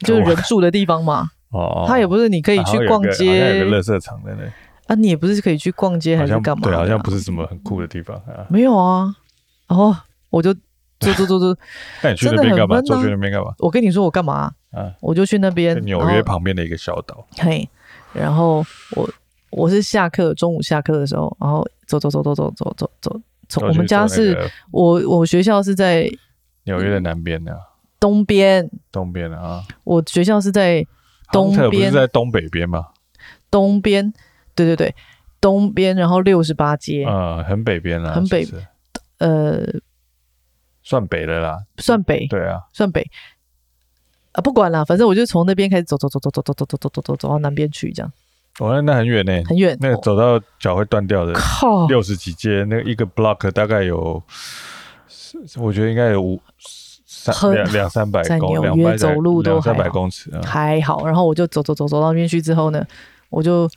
[0.00, 1.28] 就是人住的地方嘛。
[1.50, 4.44] 哦，它也不是你可以去逛街，有个垃圾场在那。
[4.86, 6.62] 啊，你也不是可以去逛街还是干嘛？
[6.64, 8.46] 对，好像不是什么很酷的地方啊。
[8.50, 9.14] 没有啊，
[9.66, 9.94] 然后
[10.30, 10.52] 我就
[11.00, 11.56] 坐坐坐坐。
[12.02, 12.80] 那你去那边干嘛？
[12.82, 13.54] 坐去那边干嘛？
[13.58, 14.52] 我跟你说我干嘛？
[14.70, 17.26] 啊，我就去那边纽约旁边的一个小岛。
[17.38, 17.68] 嘿，
[18.12, 18.64] 然后
[18.96, 19.08] 我
[19.50, 24.36] 我是下课中午下课的时候，然后走走走走走走走走，从我们家是
[24.70, 26.10] 我我学校是在
[26.64, 27.56] 纽约的南边的
[27.98, 29.62] 东边，东边啊。
[29.84, 30.84] 我学校是在
[31.32, 32.88] 东边，不是在东北边吗？
[33.50, 34.12] 东边。
[34.54, 34.94] 对对对，
[35.40, 38.46] 东边，然后六十八街，啊、嗯，很北边了，很北，
[39.18, 39.60] 呃，
[40.82, 43.04] 算北的啦，算北，对啊，算北，
[44.32, 48.12] 啊，不管了，反正我就从那边开始走走走走走走走走走走走走到南边去，这样。
[48.60, 54.22] 哦，那那很远呢，很远，那个走到脚会断掉的，靠，六十几街，那一个 block 大概有，
[55.56, 56.40] 我觉得应该有五
[57.04, 61.04] 三两两三百公里，在纽约走路都两三百公尺，还好。
[61.04, 62.86] 然后我就走走走走到那边去之后呢，
[63.30, 63.68] 我就。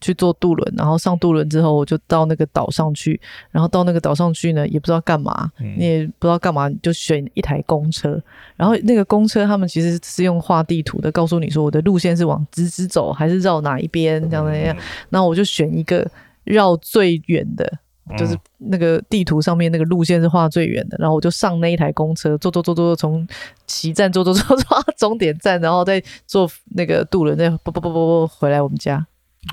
[0.00, 3.20] 去坐渡轮，然后上渡轮之后，我就到那个岛上去，
[3.50, 8.20] 然后到那个岛上去呢，也不知道干嘛，嗯、你也不知道干嘛，你就选一台公车，
[8.56, 14.76] 然后那个公车他们其实是用画地图的，告诉你说我的路线是往直直走，还是绕哪一边这样那样，
[15.10, 16.06] 然后我就选一个
[16.44, 17.70] 绕最远的。
[18.16, 23.26] 就是那个地图上面那个路线是画最远的，然后我就上那一台公车，坐坐坐坐，从
[23.66, 29.04] 起站坐坐坐坐到终点站，然后再坐那个渡轮再啵啵啵啵啵回来我们家。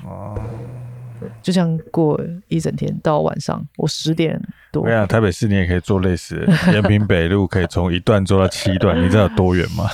[0.04, 0.38] 哦，
[1.42, 4.40] 就这样过一整天到晚上，我十点
[4.72, 4.82] 多。
[4.82, 9.88] 我跟你讲，台北市你也可以做类似的， 延平北路可以从一段坐到七段，你知道有多远吗？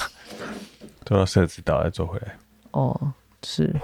[1.05, 2.37] 坐到社子岛再坐回来。
[2.71, 3.75] 哦，是，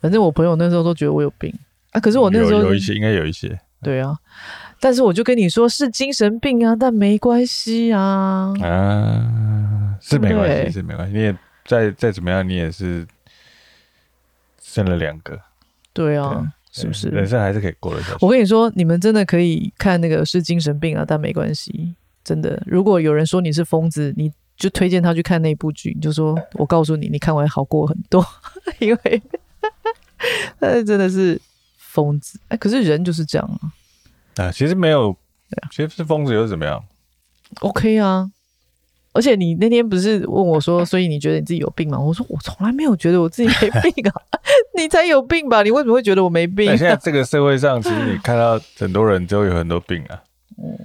[0.00, 1.52] 反正我朋友那时候都觉得我有病
[1.90, 3.58] 啊，可是我那时候有，有一些，应该有一些。
[3.82, 4.16] 对啊，
[4.80, 8.52] 但是我就跟你说是精神病啊，但没关系啊。
[8.62, 11.16] 啊，是没关系，是没关系。
[11.16, 13.06] 你也再再怎么样，你也是
[14.62, 15.38] 生了两个。
[15.96, 17.08] 对啊，对是不是？
[17.08, 18.18] 人生还是可以过得下去。
[18.20, 21.94] 我跟你说，你们真的可以看那个是精神病啊，但没关系。
[22.22, 28.24] 真的，如果有人说你是疯子，你就推荐他去看那部剧，你就说我告诉你，你看完好过很多，
[28.78, 29.22] 因为
[30.60, 31.40] 但是真的是。
[31.78, 33.72] 疯子哎，可是人就是这样啊！
[34.44, 35.16] 啊，其实没有，
[35.70, 36.84] 其实是疯子又怎么样
[37.60, 38.30] ？OK 啊！
[39.16, 41.98] 而且你那天不是问我说， 所以你觉得你自己有病吗？
[41.98, 44.14] 我说我从来没有觉得我自己没病啊，
[44.76, 45.62] 你才有病吧？
[45.62, 46.76] 你为什么会觉得我没病啊？
[46.76, 50.22] 现在这个社会上，其实你看到很多人都有很多病啊。
[50.58, 50.78] 嗯，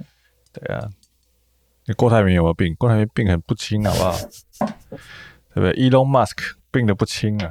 [0.52, 0.88] 对啊。
[1.86, 2.74] 你郭台铭有没有病？
[2.78, 4.16] 郭台铭病很不轻，好不好？
[5.54, 7.50] 对不对？Elon Musk 病的不轻啊。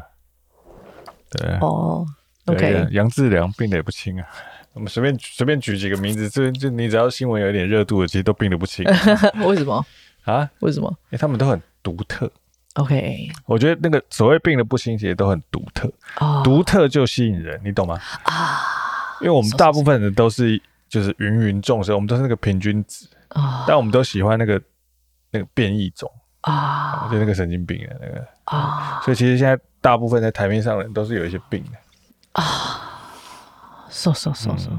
[1.30, 1.60] 对啊。
[1.62, 2.06] 哦。
[2.46, 4.26] OK，杨志良病的也不轻啊。
[4.74, 8.86] 我们随便随便举几个名字，就就你只要新闻有一点热度的，其实都病得不轻。
[9.46, 9.86] 为什么
[10.24, 10.50] 啊？
[10.60, 10.90] 为什么？
[11.06, 12.32] 因为他们都很独特。
[12.76, 15.92] OK，我觉得那个所谓病的不清洁都很独特。
[16.20, 18.00] 哦，独特就吸引人，你懂吗？
[18.24, 18.62] 啊，
[19.20, 24.62] 因为我们大部分人都是就是芸芸众生，我们都是那个平均值啊，但我们都喜欢那个
[25.32, 26.10] 那个变异种
[26.42, 32.42] 啊，就那个神经病的那个啊，所以其实现在大部分在台面上的人都是有一些病的。
[32.42, 32.90] 啊，
[33.90, 34.72] 瘦瘦瘦瘦，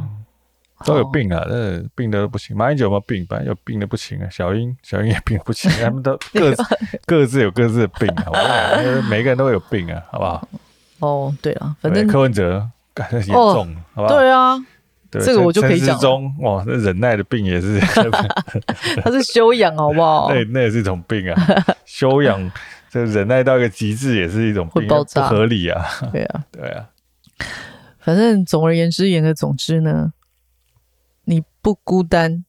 [0.84, 1.44] 都有病啊！
[1.48, 2.56] 那病的都不行。
[2.56, 3.26] 马英九有没有病？
[3.26, 4.28] 反正有病的不行啊。
[4.30, 5.70] 小英，小英也病不行。
[5.82, 6.62] 他们都 各自
[7.06, 8.26] 各自有各自的病啊。
[8.28, 10.48] 我每个人都有病啊，好不好？
[11.00, 14.08] 哦，对啊，反正柯文哲感觉严重，好不好？
[14.08, 14.56] 对啊，
[15.10, 15.88] 这个我就可以讲。
[15.88, 17.80] 陈时中哇，那忍耐的病也是，
[19.02, 20.30] 他是修养，好不好？
[20.34, 21.64] 那那也是一种病啊。
[21.84, 22.50] 修养
[22.88, 25.84] 这忍耐到一个极致也是一种病，不合理啊。
[26.12, 26.86] 对啊，对啊。
[27.98, 30.21] 反正总而言之，言而总之呢，你
[31.62, 32.44] 不孤单，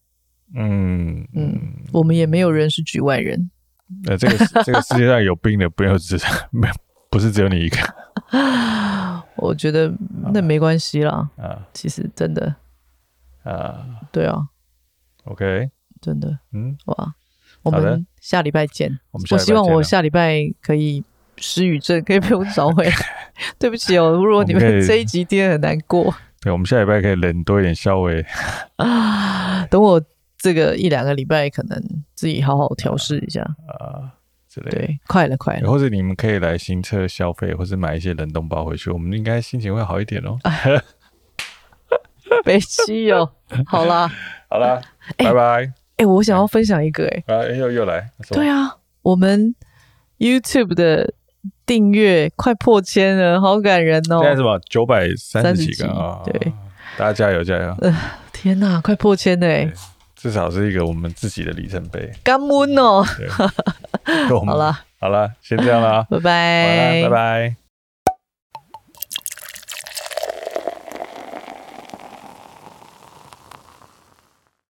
[0.56, 1.58] 嗯嗯，
[1.92, 3.50] 我们也没有人是局外人。
[4.04, 6.18] 那这个 这个世界上有病的，不要只
[6.52, 6.74] 没有，
[7.10, 7.78] 不是只有你一个。
[9.38, 9.94] 我觉得
[10.34, 11.30] 那没关系啦。
[11.38, 12.56] 啊，其实真的
[13.44, 14.50] 啊，对啊。
[15.26, 15.70] OK，
[16.02, 17.14] 真的，嗯，哇，
[17.62, 19.00] 我们下礼拜见。
[19.12, 21.04] 我们我希望我下礼拜可以。
[21.38, 22.94] 失语症可以被我找回来，
[23.58, 24.12] 对不起哦。
[24.12, 28.26] 如果你们这一集听很难过，对，我们下礼拜可以冷多一点稍微
[28.76, 29.66] 啊。
[29.68, 30.04] 等我
[30.38, 31.82] 这个一两个礼拜，可能
[32.14, 34.12] 自己好好调试一下啊
[34.50, 34.78] 之类的。
[34.78, 35.72] 对，快了快了。
[35.72, 40.38] 或者你们可以来新车消费，或者买一些冷冻包回去，我们应该心情会好一点哦。
[42.44, 43.32] 北七哦，
[43.66, 44.12] 好啦，
[44.50, 44.82] 好啦，
[45.18, 45.72] 拜拜。
[45.96, 49.56] 哎，我想要分享一个，哎，啊，又又来，对啊，我们
[50.18, 51.14] YouTube 的。
[51.66, 54.20] 订阅快破千了，好感人哦！
[54.22, 56.22] 现在什么九百三十几个啊？
[56.26, 56.54] 对，
[56.98, 57.76] 大家加油加油！
[57.82, 57.96] 呃，
[58.32, 59.72] 天哪，快破千了，
[60.16, 62.12] 至少是一个我们自己的里程碑。
[62.24, 63.04] 感恩哦！
[64.46, 67.63] 好了，好了，先这样了，拜拜，拜拜。